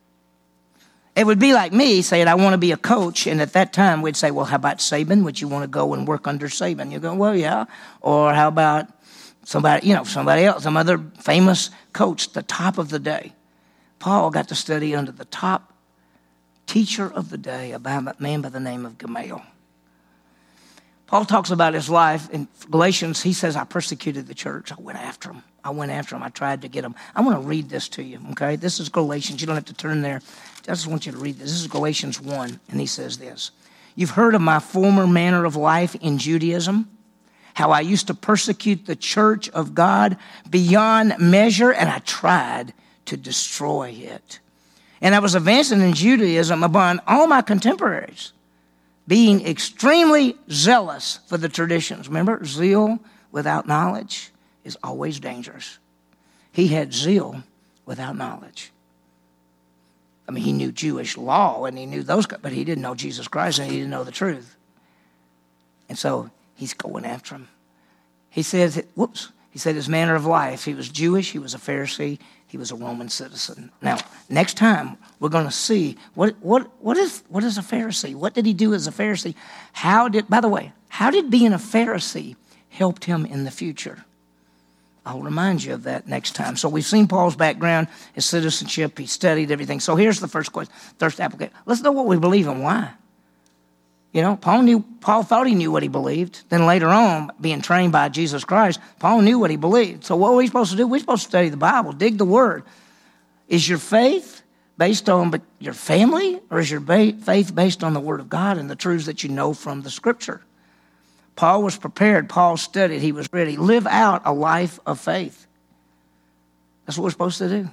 It 1.17 1.27
would 1.27 1.39
be 1.39 1.53
like 1.53 1.73
me 1.73 2.03
saying, 2.03 2.29
I 2.29 2.35
want 2.35 2.55
to 2.55 2.59
be 2.59 2.73
a 2.73 2.77
coach. 2.77 3.27
And 3.27 3.41
at 3.41 3.53
that 3.55 3.73
time, 3.73 4.01
we'd 4.01 4.17
say, 4.17 4.31
Well, 4.31 4.47
how 4.47 4.57
about 4.57 4.79
Saban? 4.79 5.25
Would 5.25 5.41
you 5.41 5.49
want 5.49 5.65
to 5.65 5.69
go 5.69 5.93
and 5.93 6.07
work 6.07 6.27
under 6.29 6.47
Saban? 6.47 6.93
You 6.93 6.99
go, 6.99 7.15
Well, 7.15 7.37
yeah. 7.37 7.65
Or 8.01 8.33
how 8.33 8.49
about 8.49 8.87
somebody, 9.45 9.89
you 9.89 9.95
know, 9.95 10.05
somebody 10.05 10.45
else, 10.45 10.63
some 10.63 10.77
other 10.77 10.99
famous 11.19 11.71
coach, 11.93 12.33
the 12.33 12.43
top 12.43 12.79
of 12.79 12.91
the 12.91 12.99
day? 12.99 13.33
Paul 13.99 14.31
got 14.31 14.49
to 14.49 14.55
study 14.55 14.95
under 14.95 15.13
the 15.13 15.27
top 15.27 15.75
teacher 16.67 17.13
of 17.13 17.31
the 17.31 17.39
day, 17.39 17.73
a 17.73 17.79
man 17.79 18.41
by 18.41 18.49
the 18.49 18.61
name 18.61 18.87
of 18.87 18.97
Gamaliel. 18.97 19.43
Paul 21.11 21.25
talks 21.25 21.51
about 21.51 21.75
his 21.75 21.91
life 21.91 22.31
in 22.31 22.47
Galatians. 22.71 23.21
He 23.21 23.33
says, 23.33 23.57
I 23.57 23.65
persecuted 23.65 24.29
the 24.29 24.35
church. 24.35 24.71
I 24.71 24.77
went 24.79 24.97
after 24.97 25.29
them. 25.29 25.43
I 25.65 25.71
went 25.71 25.91
after 25.91 26.15
them. 26.15 26.23
I 26.23 26.29
tried 26.29 26.63
to 26.63 26.69
get 26.69 26.83
them. 26.83 26.95
I 27.17 27.21
want 27.21 27.43
to 27.43 27.49
read 27.49 27.69
this 27.69 27.89
to 27.91 28.03
you, 28.05 28.21
okay? 28.31 28.55
This 28.55 28.79
is 28.79 28.89
Galatians. 28.89 29.41
You 29.41 29.49
don't 29.49 29.57
have 29.57 29.65
to 29.65 29.75
turn 29.75 30.03
there. 30.03 30.23
I 30.23 30.67
just 30.67 30.87
want 30.87 31.07
you 31.07 31.13
to 31.13 31.19
read 31.19 31.35
this. 31.35 31.51
This 31.51 31.63
is 31.63 31.67
Galatians 31.67 32.21
1, 32.21 32.61
and 32.69 32.79
he 32.79 32.87
says 32.87 33.19
this 33.19 33.51
You've 33.97 34.11
heard 34.11 34.37
of 34.37 34.41
my 34.41 34.61
former 34.61 35.05
manner 35.05 35.45
of 35.45 35.57
life 35.57 35.97
in 35.97 36.17
Judaism 36.19 36.89
how 37.55 37.73
I 37.73 37.81
used 37.81 38.07
to 38.07 38.15
persecute 38.15 38.87
the 38.87 38.95
church 38.95 39.49
of 39.49 39.75
God 39.75 40.17
beyond 40.49 41.17
measure, 41.19 41.73
and 41.73 41.91
I 41.91 41.99
tried 41.99 42.73
to 43.07 43.17
destroy 43.17 43.91
it. 43.91 44.39
And 45.01 45.13
I 45.15 45.19
was 45.19 45.35
advancing 45.35 45.81
in 45.81 45.93
Judaism 45.93 46.63
upon 46.63 47.01
all 47.09 47.27
my 47.27 47.43
contemporaries, 47.43 48.33
being 49.11 49.45
extremely 49.45 50.37
zealous 50.53 51.19
for 51.27 51.37
the 51.37 51.49
traditions. 51.49 52.07
Remember, 52.07 52.45
zeal 52.45 53.01
without 53.33 53.67
knowledge 53.67 54.31
is 54.63 54.79
always 54.85 55.19
dangerous. 55.19 55.81
He 56.53 56.69
had 56.69 56.95
zeal 56.95 57.43
without 57.85 58.17
knowledge. 58.17 58.71
I 60.29 60.31
mean, 60.31 60.45
he 60.45 60.53
knew 60.53 60.71
Jewish 60.71 61.17
law 61.17 61.65
and 61.65 61.77
he 61.77 61.87
knew 61.87 62.05
those, 62.05 62.29
but 62.29 62.53
he 62.53 62.63
didn't 62.63 62.83
know 62.83 62.95
Jesus 62.95 63.27
Christ 63.27 63.59
and 63.59 63.69
he 63.69 63.79
didn't 63.79 63.91
know 63.91 64.05
the 64.05 64.13
truth. 64.13 64.55
And 65.89 65.99
so 65.99 66.31
he's 66.55 66.73
going 66.73 67.05
after 67.05 67.35
him. 67.35 67.49
He 68.29 68.45
says, 68.45 68.81
whoops, 68.95 69.33
he 69.51 69.59
said 69.59 69.75
his 69.75 69.89
manner 69.89 70.15
of 70.15 70.25
life. 70.25 70.65
He 70.65 70.75
was 70.75 70.89
Jewish, 70.89 71.33
he 71.33 71.41
was 71.41 71.53
a 71.53 71.59
Pharisee, 71.59 72.21
he 72.51 72.59
was 72.59 72.73
a 72.73 72.75
Roman 72.75 73.09
citizen. 73.09 73.71
Now, 73.81 73.99
next 74.29 74.57
time 74.57 74.97
we're 75.21 75.29
going 75.29 75.45
to 75.45 75.53
see 75.53 75.97
what, 76.15 76.35
what, 76.41 76.69
what, 76.83 76.97
is, 76.97 77.23
what 77.29 77.45
is 77.45 77.57
a 77.57 77.63
Pharisee? 77.63 78.13
What 78.13 78.35
did 78.35 78.45
he 78.45 78.53
do 78.53 78.75
as 78.75 78.89
a 78.89 78.91
Pharisee? 78.91 79.37
How 79.73 80.09
did, 80.09 80.29
by 80.29 80.41
the 80.41 80.49
way, 80.49 80.73
how 80.89 81.13
did 81.13 81.31
being 81.31 81.53
a 81.53 81.59
Pharisee 81.59 82.35
help 82.69 83.05
him 83.05 83.25
in 83.25 83.45
the 83.45 83.53
future? 83.53 84.05
I'll 85.07 85.23
remind 85.23 85.63
you 85.63 85.75
of 85.75 85.85
that 85.85 86.09
next 86.09 86.33
time. 86.33 86.57
So 86.57 86.69
we've 86.69 86.85
seen 86.85 87.07
Paul's 87.07 87.37
background, 87.37 87.87
his 88.15 88.27
citizenship, 88.27 88.99
he 88.99 89.07
studied 89.07 89.53
everything. 89.53 89.79
So 89.79 89.95
here's 89.95 90.19
the 90.19 90.29
first 90.29 90.51
question, 90.51 90.75
thirst 90.99 91.21
application. 91.21 91.55
Let's 91.67 91.83
know 91.83 91.93
what 91.93 92.07
we 92.07 92.19
believe 92.19 92.49
and 92.49 92.65
why. 92.65 92.91
You 94.13 94.23
know, 94.23 94.37
Paul 94.37 94.63
knew 94.63 94.85
Paul 95.01 95.23
thought 95.23 95.47
he 95.47 95.55
knew 95.55 95.71
what 95.71 95.83
he 95.83 95.89
believed. 95.89 96.43
Then 96.49 96.67
later 96.67 96.89
on, 96.89 97.31
being 97.41 97.63
trained 97.63 97.93
by 97.93 98.09
Jesus 98.09 98.45
Christ, 98.45 98.81
Paul 98.99 99.21
knew 99.23 99.39
what 99.39 99.51
he 99.51 99.57
believed. 99.57 100.05
So 100.05 100.17
what 100.17 100.33
are 100.33 100.37
we 100.37 100.47
supposed 100.47 100.73
to 100.73 100.77
do? 100.77 100.87
We're 100.87 100.99
supposed 100.99 101.23
to 101.23 101.29
study 101.29 101.49
the 101.49 101.57
Bible, 101.57 101.93
dig 101.93 102.19
the 102.19 102.25
word. 102.25 102.65
Is 103.49 103.69
your 103.69 103.79
faith 103.79 104.43
based 104.79 105.09
on 105.09 105.41
your 105.59 105.75
family, 105.75 106.41
or 106.51 106.59
is 106.59 106.71
your 106.71 106.81
faith 106.81 107.55
based 107.55 107.85
on 107.85 107.93
the 107.93 108.01
Word 108.01 108.21
of 108.21 108.29
God 108.29 108.59
and 108.59 108.71
the 108.71 108.77
truths 108.77 109.07
that 109.07 109.23
you 109.23 109.29
know 109.29 109.53
from 109.53 109.83
the 109.83 109.91
Scripture? 109.91 110.41
Paul 111.37 111.63
was 111.63 111.77
prepared. 111.77 112.29
Paul 112.29 112.57
studied. 112.57 113.01
He 113.01 113.13
was 113.13 113.29
ready. 113.33 113.57
Live 113.57 113.87
out 113.87 114.23
a 114.25 114.33
life 114.33 114.79
of 114.87 115.01
faith. 115.01 115.47
That's 116.85 116.99
what 116.99 117.05
we're 117.05 117.11
supposed 117.11 117.39
to 117.39 117.49
do. 117.49 117.71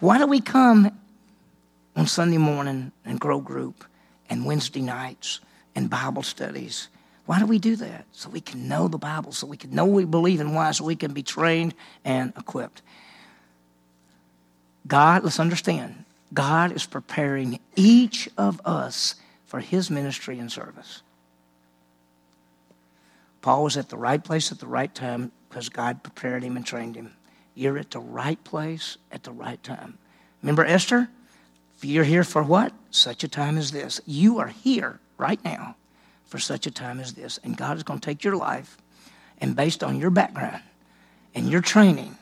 Why 0.00 0.18
do 0.18 0.26
we 0.26 0.40
come 0.40 0.90
on 1.96 2.06
Sunday 2.06 2.38
morning 2.38 2.92
and 3.04 3.18
grow 3.18 3.40
group 3.40 3.84
and 4.28 4.44
Wednesday 4.44 4.82
nights 4.82 5.40
and 5.74 5.88
Bible 5.88 6.22
studies? 6.22 6.88
Why 7.26 7.38
do 7.38 7.46
we 7.46 7.58
do 7.58 7.76
that? 7.76 8.06
So 8.12 8.30
we 8.30 8.40
can 8.40 8.68
know 8.68 8.88
the 8.88 8.98
Bible, 8.98 9.32
so 9.32 9.46
we 9.46 9.58
can 9.58 9.74
know 9.74 9.84
we 9.84 10.06
believe 10.06 10.40
and 10.40 10.54
why, 10.54 10.70
so 10.70 10.84
we 10.84 10.96
can 10.96 11.12
be 11.12 11.22
trained 11.22 11.74
and 12.04 12.32
equipped. 12.38 12.80
God, 14.86 15.24
let's 15.24 15.38
understand, 15.38 16.04
God 16.32 16.72
is 16.72 16.86
preparing 16.86 17.60
each 17.76 18.28
of 18.38 18.60
us 18.64 19.16
for 19.46 19.60
his 19.60 19.90
ministry 19.90 20.38
and 20.38 20.50
service. 20.50 21.02
Paul 23.42 23.64
was 23.64 23.76
at 23.76 23.88
the 23.88 23.96
right 23.96 24.22
place 24.22 24.50
at 24.50 24.58
the 24.58 24.66
right 24.66 24.94
time 24.94 25.30
because 25.48 25.68
God 25.68 26.02
prepared 26.02 26.42
him 26.42 26.56
and 26.56 26.64
trained 26.66 26.96
him. 26.96 27.12
You're 27.54 27.78
at 27.78 27.90
the 27.90 28.00
right 28.00 28.42
place 28.44 28.98
at 29.12 29.22
the 29.24 29.32
right 29.32 29.62
time. 29.62 29.98
Remember 30.42 30.64
Esther? 30.64 31.08
You're 31.80 32.04
here 32.04 32.24
for 32.24 32.42
what? 32.42 32.72
Such 32.90 33.24
a 33.24 33.28
time 33.28 33.56
as 33.56 33.70
this. 33.70 34.00
You 34.06 34.38
are 34.38 34.48
here 34.48 35.00
right 35.16 35.42
now 35.44 35.76
for 36.24 36.38
such 36.38 36.66
a 36.66 36.70
time 36.70 37.00
as 37.00 37.14
this. 37.14 37.38
And 37.44 37.56
God 37.56 37.76
is 37.76 37.82
going 37.82 38.00
to 38.00 38.04
take 38.04 38.24
your 38.24 38.36
life 38.36 38.76
and 39.40 39.54
based 39.54 39.84
on 39.84 39.98
your 39.98 40.10
background 40.10 40.62
and 41.34 41.48
your 41.48 41.60
training 41.60 42.16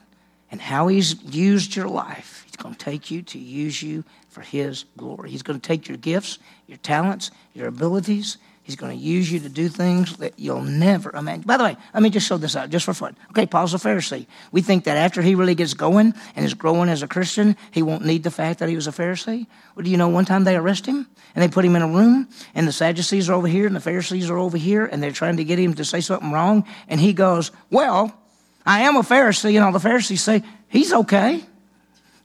and 0.51 0.61
how 0.61 0.88
He's 0.88 1.23
used 1.25 1.75
your 1.75 1.88
life, 1.88 2.42
He's 2.47 2.57
going 2.57 2.75
to 2.75 2.85
take 2.85 3.11
you 3.11 3.23
to 3.23 3.38
use 3.38 3.83
you 3.83 4.05
for 4.29 4.42
His 4.42 4.85
glory. 4.97 5.31
He's 5.31 5.42
going 5.42 5.61
to 5.61 5.66
take 5.66 5.88
your 5.88 5.97
gifts, 5.97 6.38
your 6.66 6.79
talents, 6.79 7.31
your 7.55 7.69
abilities, 7.69 8.37
He's 8.67 8.75
going 8.75 8.99
to 8.99 9.05
use 9.05 9.31
you 9.31 9.39
to 9.39 9.49
do 9.49 9.69
things 9.69 10.17
that 10.17 10.41
you'll 10.41 10.61
never 10.61 11.15
imagine. 11.15 11.43
By 11.43 11.57
the 11.57 11.63
way, 11.63 11.77
let 11.95 12.03
me 12.03 12.11
just 12.11 12.27
show 12.27 12.37
this 12.37 12.57
out 12.57 12.69
just 12.69 12.85
for 12.85 12.93
fun. 12.93 13.17
Okay, 13.31 13.47
Paul's 13.47 13.75
a 13.75 13.77
Pharisee. 13.77 14.27
We 14.51 14.61
think 14.61 14.83
that 14.85 14.97
after 14.97 15.23
he 15.23 15.37
really 15.37 15.55
gets 15.55 15.73
going 15.73 16.15
and 16.35 16.45
is 16.45 16.53
growing 16.53 16.89
as 16.89 17.01
a 17.01 17.07
Christian, 17.07 17.57
he 17.71 17.83
won't 17.83 18.05
need 18.05 18.25
the 18.25 18.31
fact 18.33 18.59
that 18.59 18.69
he 18.69 18.75
was 18.75 18.89
a 18.89 18.91
Pharisee. 18.91 19.47
Well, 19.77 19.85
do 19.85 19.91
you 19.91 19.97
know 19.97 20.09
one 20.09 20.25
time 20.25 20.43
they 20.43 20.57
arrest 20.57 20.85
him 20.85 21.07
and 21.37 21.45
they 21.45 21.49
put 21.49 21.65
him 21.65 21.77
in 21.77 21.83
a 21.83 21.87
room 21.87 22.29
and 22.57 22.67
the 22.67 22.73
Sadducees 22.73 23.29
are 23.31 23.35
over 23.35 23.47
here 23.47 23.69
and 23.69 23.77
the 23.77 23.81
Pharisees 23.81 24.29
are 24.29 24.39
over 24.39 24.59
here 24.59 24.85
and 24.85 25.01
they're 25.01 25.13
trying 25.13 25.37
to 25.37 25.45
get 25.45 25.61
him 25.61 25.75
to 25.75 25.85
say 25.85 26.01
something 26.01 26.33
wrong. 26.33 26.67
And 26.89 27.01
he 27.01 27.13
goes, 27.13 27.53
Well, 27.71 28.19
I 28.67 28.81
am 28.81 28.97
a 28.97 29.03
Pharisee. 29.03 29.55
And 29.55 29.65
all 29.65 29.71
the 29.71 29.79
Pharisees 29.79 30.25
say, 30.25 30.43
He's 30.67 30.93
okay. 30.93 31.45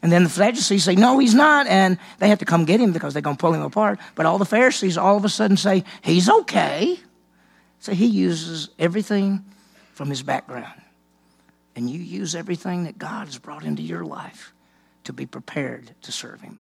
And 0.01 0.11
then 0.11 0.23
the 0.23 0.29
Sadducees 0.29 0.83
say, 0.83 0.95
no, 0.95 1.19
he's 1.19 1.35
not. 1.35 1.67
And 1.67 1.97
they 2.19 2.29
have 2.29 2.39
to 2.39 2.45
come 2.45 2.65
get 2.65 2.79
him 2.79 2.91
because 2.91 3.13
they're 3.13 3.21
going 3.21 3.37
to 3.37 3.41
pull 3.41 3.53
him 3.53 3.61
apart. 3.61 3.99
But 4.15 4.25
all 4.25 4.37
the 4.37 4.45
Pharisees 4.45 4.97
all 4.97 5.15
of 5.15 5.25
a 5.25 5.29
sudden 5.29 5.57
say, 5.57 5.83
he's 6.01 6.29
okay. 6.29 6.99
So 7.79 7.93
he 7.93 8.07
uses 8.07 8.69
everything 8.79 9.45
from 9.93 10.09
his 10.09 10.23
background. 10.23 10.81
And 11.75 11.89
you 11.89 11.99
use 11.99 12.35
everything 12.35 12.83
that 12.85 12.97
God 12.97 13.27
has 13.27 13.37
brought 13.37 13.63
into 13.63 13.81
your 13.81 14.03
life 14.03 14.53
to 15.03 15.13
be 15.13 15.25
prepared 15.25 15.95
to 16.01 16.11
serve 16.11 16.41
him. 16.41 16.57